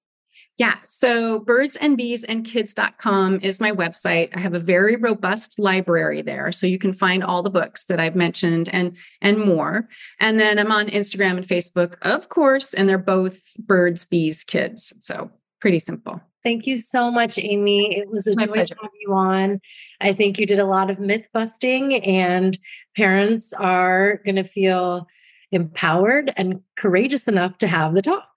yeah 0.56 0.76
so 0.84 1.40
birdsandbeesandkids.com 1.40 3.40
is 3.42 3.60
my 3.60 3.72
website 3.72 4.28
i 4.36 4.40
have 4.40 4.54
a 4.54 4.60
very 4.60 4.96
robust 4.96 5.58
library 5.58 6.22
there 6.22 6.52
so 6.52 6.66
you 6.66 6.78
can 6.78 6.92
find 6.92 7.24
all 7.24 7.42
the 7.42 7.50
books 7.50 7.86
that 7.86 7.98
i've 7.98 8.14
mentioned 8.14 8.68
and 8.72 8.96
and 9.20 9.38
more 9.38 9.88
and 10.20 10.38
then 10.38 10.58
i'm 10.58 10.70
on 10.70 10.86
instagram 10.86 11.36
and 11.36 11.46
facebook 11.46 11.96
of 12.02 12.28
course 12.28 12.74
and 12.74 12.88
they're 12.88 12.98
both 12.98 13.40
birds 13.58 14.04
bees 14.04 14.44
kids 14.44 14.92
so 15.00 15.30
pretty 15.60 15.78
simple 15.78 16.20
Thank 16.44 16.66
you 16.66 16.76
so 16.76 17.10
much, 17.10 17.38
Amy. 17.38 17.96
It 17.96 18.10
was 18.10 18.26
a 18.26 18.36
My 18.36 18.44
joy 18.46 18.52
pleasure. 18.52 18.74
to 18.74 18.82
have 18.82 18.90
you 19.00 19.12
on. 19.14 19.60
I 20.00 20.12
think 20.12 20.38
you 20.38 20.46
did 20.46 20.58
a 20.58 20.66
lot 20.66 20.90
of 20.90 20.98
myth 20.98 21.26
busting, 21.32 21.94
and 22.04 22.58
parents 22.96 23.52
are 23.54 24.20
going 24.26 24.36
to 24.36 24.44
feel 24.44 25.06
empowered 25.52 26.32
and 26.36 26.60
courageous 26.76 27.28
enough 27.28 27.56
to 27.58 27.66
have 27.66 27.94
the 27.94 28.02
talk. 28.02 28.28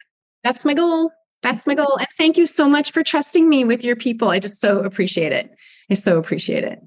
That's 0.43 0.63
my 0.63 0.73
goal. 0.73 1.11
That's 1.43 1.67
my 1.67 1.75
goal. 1.75 1.97
And 1.97 2.07
thank 2.17 2.37
you 2.37 2.45
so 2.45 2.69
much 2.69 2.91
for 2.91 3.03
trusting 3.03 3.47
me 3.47 3.65
with 3.65 3.83
your 3.83 3.95
people. 3.95 4.29
I 4.29 4.39
just 4.39 4.61
so 4.61 4.79
appreciate 4.79 5.33
it. 5.33 5.51
I 5.91 5.93
so 5.93 6.17
appreciate 6.17 6.63
it. 6.63 6.79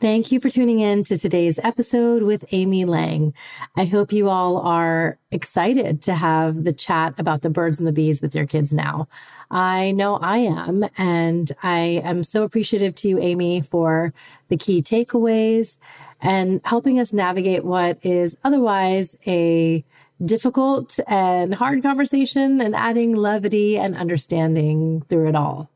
Thank 0.00 0.32
you 0.32 0.40
for 0.40 0.48
tuning 0.48 0.80
in 0.80 1.04
to 1.04 1.18
today's 1.18 1.58
episode 1.58 2.22
with 2.22 2.46
Amy 2.52 2.86
Lang. 2.86 3.34
I 3.76 3.84
hope 3.84 4.14
you 4.14 4.30
all 4.30 4.56
are 4.56 5.18
excited 5.30 6.00
to 6.02 6.14
have 6.14 6.64
the 6.64 6.72
chat 6.72 7.20
about 7.20 7.42
the 7.42 7.50
birds 7.50 7.78
and 7.78 7.86
the 7.86 7.92
bees 7.92 8.22
with 8.22 8.34
your 8.34 8.46
kids 8.46 8.72
now. 8.72 9.08
I 9.50 9.92
know 9.92 10.14
I 10.16 10.38
am, 10.38 10.86
and 10.96 11.52
I 11.62 12.00
am 12.02 12.24
so 12.24 12.44
appreciative 12.44 12.94
to 12.94 13.08
you, 13.08 13.18
Amy, 13.18 13.60
for 13.60 14.14
the 14.48 14.56
key 14.56 14.80
takeaways 14.80 15.76
and 16.22 16.62
helping 16.64 16.98
us 16.98 17.12
navigate 17.12 17.66
what 17.66 17.98
is 18.02 18.38
otherwise 18.42 19.16
a 19.26 19.84
difficult 20.24 20.98
and 21.08 21.54
hard 21.54 21.82
conversation 21.82 22.62
and 22.62 22.74
adding 22.74 23.14
levity 23.14 23.76
and 23.76 23.94
understanding 23.94 25.02
through 25.10 25.28
it 25.28 25.36
all. 25.36 25.68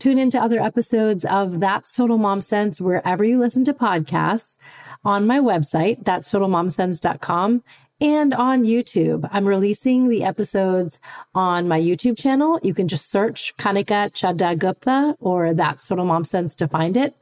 Tune 0.00 0.18
into 0.18 0.40
other 0.40 0.58
episodes 0.58 1.26
of 1.26 1.60
That's 1.60 1.92
Total 1.92 2.16
Mom 2.16 2.40
Sense 2.40 2.80
wherever 2.80 3.22
you 3.22 3.38
listen 3.38 3.64
to 3.64 3.74
podcasts 3.74 4.56
on 5.04 5.26
my 5.26 5.38
website, 5.38 6.06
that's 6.06 6.32
totalmomsense.com, 6.32 7.62
and 8.00 8.32
on 8.32 8.64
YouTube. 8.64 9.28
I'm 9.30 9.46
releasing 9.46 10.08
the 10.08 10.24
episodes 10.24 11.00
on 11.34 11.68
my 11.68 11.78
YouTube 11.78 12.16
channel. 12.16 12.58
You 12.62 12.72
can 12.72 12.88
just 12.88 13.10
search 13.10 13.54
Kanika 13.58 14.10
Chadda 14.12 14.58
Gupta 14.58 15.18
or 15.20 15.52
That's 15.52 15.86
Total 15.86 16.06
Mom 16.06 16.24
Sense 16.24 16.54
to 16.54 16.66
find 16.66 16.96
it. 16.96 17.14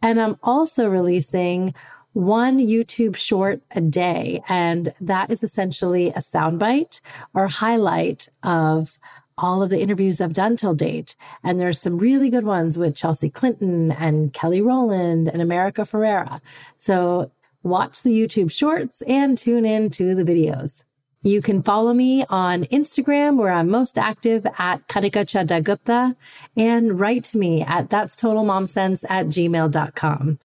And 0.00 0.20
I'm 0.20 0.38
also 0.40 0.88
releasing 0.88 1.74
one 2.12 2.58
YouTube 2.58 3.16
short 3.16 3.60
a 3.72 3.80
day. 3.80 4.40
And 4.48 4.94
that 5.00 5.32
is 5.32 5.42
essentially 5.42 6.10
a 6.10 6.18
soundbite 6.18 7.00
or 7.34 7.48
highlight 7.48 8.28
of 8.44 9.00
all 9.40 9.62
of 9.62 9.70
the 9.70 9.80
interviews 9.80 10.20
I've 10.20 10.32
done 10.32 10.56
till 10.56 10.74
date. 10.74 11.16
And 11.42 11.60
there's 11.60 11.80
some 11.80 11.98
really 11.98 12.30
good 12.30 12.44
ones 12.44 12.78
with 12.78 12.94
Chelsea 12.94 13.30
Clinton 13.30 13.90
and 13.90 14.32
Kelly 14.32 14.62
Rowland 14.62 15.28
and 15.28 15.42
America 15.42 15.82
Ferrera. 15.82 16.40
So 16.76 17.32
watch 17.62 18.02
the 18.02 18.12
YouTube 18.12 18.52
shorts 18.52 19.02
and 19.02 19.36
tune 19.36 19.64
in 19.64 19.90
to 19.90 20.14
the 20.14 20.24
videos. 20.24 20.84
You 21.22 21.42
can 21.42 21.62
follow 21.62 21.92
me 21.92 22.24
on 22.30 22.64
Instagram 22.64 23.36
where 23.36 23.50
I'm 23.50 23.68
most 23.68 23.98
active 23.98 24.46
at 24.58 24.88
Kanika 24.88 25.26
Chadda 25.26 25.62
Gupta 25.62 26.16
and 26.56 26.98
write 26.98 27.24
to 27.24 27.38
me 27.38 27.62
at 27.62 27.90
that's 27.90 28.16
total 28.16 28.44
mom 28.44 28.64
sense 28.64 29.04
at 29.04 29.26
gmail.com. 29.26 30.38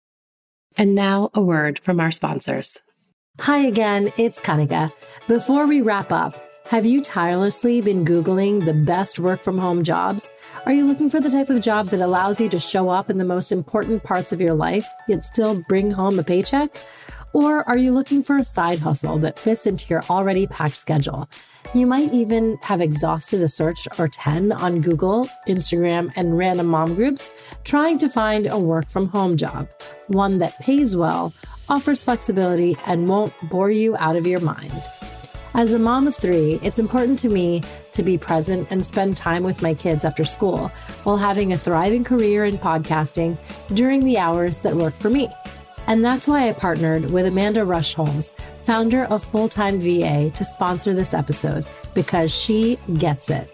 And 0.77 0.95
now 0.95 1.31
a 1.33 1.41
word 1.41 1.79
from 1.79 2.01
our 2.01 2.11
sponsors. 2.11 2.79
Hi 3.39 3.59
again, 3.59 4.11
it's 4.17 4.41
Kanika. 4.41 4.91
Before 5.27 5.65
we 5.65 5.81
wrap 5.81 6.11
up, 6.11 6.33
have 6.67 6.83
you 6.83 7.03
tirelessly 7.03 7.79
been 7.79 8.03
Googling 8.03 8.65
the 8.65 8.73
best 8.73 9.19
work 9.19 9.43
from 9.43 9.57
home 9.57 9.83
jobs? 9.83 10.31
Are 10.65 10.73
you 10.73 10.83
looking 10.85 11.11
for 11.11 11.19
the 11.19 11.29
type 11.29 11.51
of 11.51 11.61
job 11.61 11.91
that 11.91 12.01
allows 12.01 12.41
you 12.41 12.49
to 12.49 12.59
show 12.59 12.89
up 12.89 13.11
in 13.11 13.19
the 13.19 13.23
most 13.23 13.51
important 13.51 14.03
parts 14.03 14.31
of 14.31 14.41
your 14.41 14.55
life, 14.55 14.87
yet 15.07 15.23
still 15.23 15.63
bring 15.69 15.91
home 15.91 16.17
a 16.17 16.23
paycheck? 16.23 16.75
Or 17.33 17.67
are 17.69 17.77
you 17.77 17.91
looking 17.91 18.23
for 18.23 18.39
a 18.39 18.43
side 18.43 18.79
hustle 18.79 19.19
that 19.19 19.37
fits 19.37 19.67
into 19.67 19.85
your 19.89 20.03
already 20.09 20.47
packed 20.47 20.77
schedule? 20.77 21.29
You 21.75 21.85
might 21.85 22.11
even 22.13 22.57
have 22.63 22.81
exhausted 22.81 23.43
a 23.43 23.49
search 23.49 23.87
or 23.99 24.07
10 24.07 24.51
on 24.51 24.81
Google, 24.81 25.29
Instagram, 25.47 26.11
and 26.15 26.35
random 26.35 26.65
mom 26.65 26.95
groups 26.95 27.29
trying 27.63 27.99
to 27.99 28.09
find 28.09 28.47
a 28.47 28.57
work 28.57 28.87
from 28.87 29.09
home 29.09 29.37
job, 29.37 29.69
one 30.07 30.39
that 30.39 30.59
pays 30.61 30.95
well, 30.95 31.31
offers 31.69 32.03
flexibility, 32.03 32.75
and 32.87 33.07
won't 33.07 33.33
bore 33.49 33.69
you 33.69 33.95
out 33.97 34.15
of 34.15 34.25
your 34.25 34.39
mind. 34.39 34.71
As 35.55 35.71
a 35.71 35.79
mom 35.79 36.05
of 36.05 36.13
three, 36.13 36.59
it's 36.63 36.79
important 36.79 37.17
to 37.19 37.29
me 37.29 37.63
to 37.93 38.03
be 38.03 38.17
present 38.17 38.67
and 38.71 38.85
spend 38.85 39.15
time 39.15 39.41
with 39.41 39.61
my 39.61 39.73
kids 39.73 40.03
after 40.03 40.25
school 40.25 40.67
while 41.03 41.15
having 41.15 41.53
a 41.53 41.57
thriving 41.57 42.03
career 42.03 42.43
in 42.43 42.57
podcasting 42.57 43.37
during 43.73 44.03
the 44.03 44.17
hours 44.17 44.59
that 44.59 44.75
work 44.75 44.93
for 44.93 45.09
me. 45.09 45.29
And 45.87 46.03
that's 46.03 46.27
why 46.27 46.49
I 46.49 46.51
partnered 46.51 47.09
with 47.09 47.25
Amanda 47.25 47.63
Rush 47.63 47.93
Holmes, 47.93 48.33
founder 48.63 49.05
of 49.05 49.23
Full 49.23 49.47
Time 49.47 49.79
VA, 49.79 50.29
to 50.29 50.43
sponsor 50.43 50.93
this 50.93 51.13
episode 51.13 51.65
because 51.93 52.35
she 52.35 52.77
gets 52.97 53.29
it. 53.29 53.49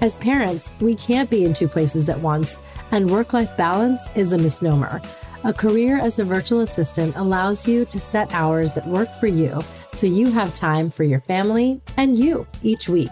As 0.00 0.16
parents, 0.16 0.72
we 0.80 0.96
can't 0.96 1.28
be 1.28 1.44
in 1.44 1.52
two 1.52 1.68
places 1.68 2.08
at 2.08 2.20
once, 2.20 2.56
and 2.90 3.10
work 3.10 3.34
life 3.34 3.54
balance 3.58 4.08
is 4.14 4.32
a 4.32 4.38
misnomer. 4.38 5.02
A 5.46 5.52
career 5.52 5.98
as 5.98 6.18
a 6.18 6.24
virtual 6.24 6.60
assistant 6.60 7.14
allows 7.16 7.68
you 7.68 7.84
to 7.86 8.00
set 8.00 8.32
hours 8.32 8.72
that 8.72 8.86
work 8.86 9.12
for 9.12 9.26
you 9.26 9.60
so 9.92 10.06
you 10.06 10.30
have 10.30 10.54
time 10.54 10.88
for 10.88 11.04
your 11.04 11.20
family 11.20 11.82
and 11.98 12.16
you 12.16 12.46
each 12.62 12.88
week. 12.88 13.10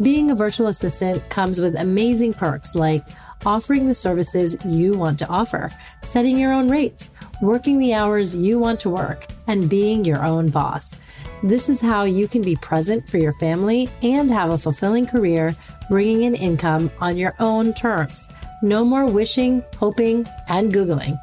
Being 0.00 0.30
a 0.30 0.34
virtual 0.34 0.68
assistant 0.68 1.28
comes 1.28 1.60
with 1.60 1.76
amazing 1.76 2.32
perks 2.32 2.74
like 2.74 3.06
offering 3.44 3.88
the 3.88 3.94
services 3.94 4.56
you 4.64 4.96
want 4.96 5.18
to 5.18 5.28
offer, 5.28 5.70
setting 6.02 6.38
your 6.38 6.50
own 6.50 6.70
rates, 6.70 7.10
working 7.42 7.78
the 7.78 7.92
hours 7.92 8.34
you 8.34 8.58
want 8.58 8.80
to 8.80 8.88
work, 8.88 9.26
and 9.46 9.68
being 9.68 10.02
your 10.02 10.24
own 10.24 10.48
boss. 10.48 10.96
This 11.42 11.68
is 11.68 11.78
how 11.78 12.04
you 12.04 12.26
can 12.26 12.40
be 12.40 12.56
present 12.56 13.06
for 13.06 13.18
your 13.18 13.34
family 13.34 13.90
and 14.02 14.30
have 14.30 14.48
a 14.48 14.56
fulfilling 14.56 15.06
career, 15.06 15.54
bringing 15.90 16.22
in 16.22 16.36
income 16.36 16.90
on 17.02 17.18
your 17.18 17.34
own 17.38 17.74
terms. 17.74 18.28
No 18.62 18.82
more 18.82 19.04
wishing, 19.04 19.62
hoping, 19.76 20.26
and 20.48 20.72
Googling. 20.72 21.20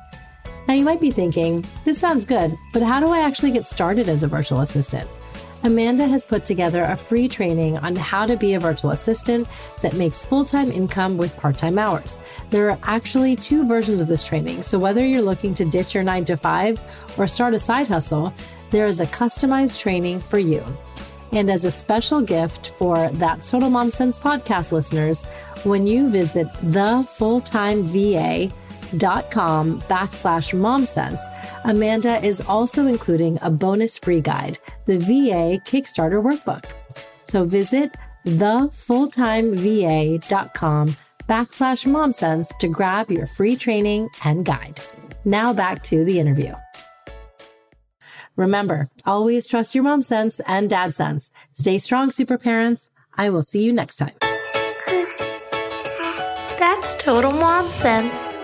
Now, 0.68 0.76
you 0.76 0.86
might 0.86 1.02
be 1.02 1.12
thinking, 1.12 1.66
this 1.84 2.00
sounds 2.00 2.26
good, 2.26 2.58
but 2.72 2.82
how 2.82 3.00
do 3.00 3.08
I 3.10 3.20
actually 3.20 3.52
get 3.52 3.68
started 3.68 4.08
as 4.08 4.24
a 4.24 4.28
virtual 4.28 4.62
assistant? 4.62 5.10
Amanda 5.66 6.06
has 6.06 6.26
put 6.26 6.44
together 6.44 6.84
a 6.84 6.98
free 6.98 7.30
training 7.30 7.78
on 7.78 7.96
how 7.96 8.26
to 8.26 8.36
be 8.36 8.54
a 8.54 8.60
virtual 8.60 8.92
assistant 8.92 9.48
that 9.82 9.94
makes 9.94 10.26
full 10.26 10.44
time 10.44 10.70
income 10.72 11.18
with 11.18 11.38
part 11.38 11.58
time 11.58 11.80
hours. 11.80 12.20
There 12.50 12.70
are 12.70 12.80
actually 12.84 13.38
two 13.38 13.66
versions 13.66 14.02
of 14.02 14.08
this 14.08 14.28
training, 14.28 14.64
so 14.64 14.78
whether 14.78 15.06
you're 15.06 15.22
looking 15.22 15.54
to 15.56 15.66
ditch 15.66 15.94
your 15.96 16.04
nine 16.04 16.26
to 16.26 16.36
five 16.36 16.82
or 17.18 17.28
start 17.28 17.54
a 17.54 17.60
side 17.60 17.88
hustle, 17.88 18.34
there 18.72 18.88
is 18.88 19.00
a 19.00 19.06
customized 19.06 19.80
training 19.80 20.20
for 20.20 20.38
you. 20.38 20.66
And 21.32 21.50
as 21.50 21.64
a 21.64 21.72
special 21.72 22.22
gift 22.22 22.72
for 22.72 23.10
that 23.10 23.42
Total 23.42 23.70
Mom 23.70 23.90
Sense 23.90 24.20
podcast 24.20 24.72
listeners, 24.72 25.24
when 25.64 25.88
you 25.88 26.10
visit 26.10 26.48
the 26.62 27.04
fulltime 28.94 29.00
dot 29.00 29.32
com 29.32 29.82
backslash 29.82 30.54
momsense, 30.54 31.20
Amanda 31.66 32.24
is 32.24 32.40
also 32.42 32.86
including 32.88 33.38
a 33.42 33.50
bonus 33.50 33.98
free 33.98 34.22
guide, 34.22 34.60
the 34.86 35.00
VA 35.00 35.60
Kickstarter 35.66 36.22
Workbook. 36.24 36.74
So 37.24 37.46
visit 37.46 37.96
thefulltimeva.com 38.26 40.96
backslash 41.30 41.88
momsense 41.88 42.58
to 42.58 42.68
grab 42.68 43.10
your 43.12 43.28
free 43.28 43.56
training 43.56 44.10
and 44.26 44.44
guide. 44.46 44.82
Now 45.26 45.54
back 45.54 45.84
to 45.84 46.04
the 46.04 46.20
interview. 46.20 46.54
Remember, 48.36 48.88
always 49.06 49.48
trust 49.48 49.76
your 49.76 49.84
mom 49.84 50.02
sense 50.02 50.42
and 50.48 50.68
dad 50.70 50.96
sense. 50.96 51.32
Stay 51.54 51.80
strong, 51.80 52.12
super 52.12 52.38
parents. 52.38 52.90
I 53.16 53.30
will 53.30 53.44
see 53.44 53.64
you 53.64 53.72
next 53.72 53.98
time. 53.98 54.12
That's 56.60 57.02
total 57.04 57.32
mom 57.32 57.70
sense. 57.70 58.36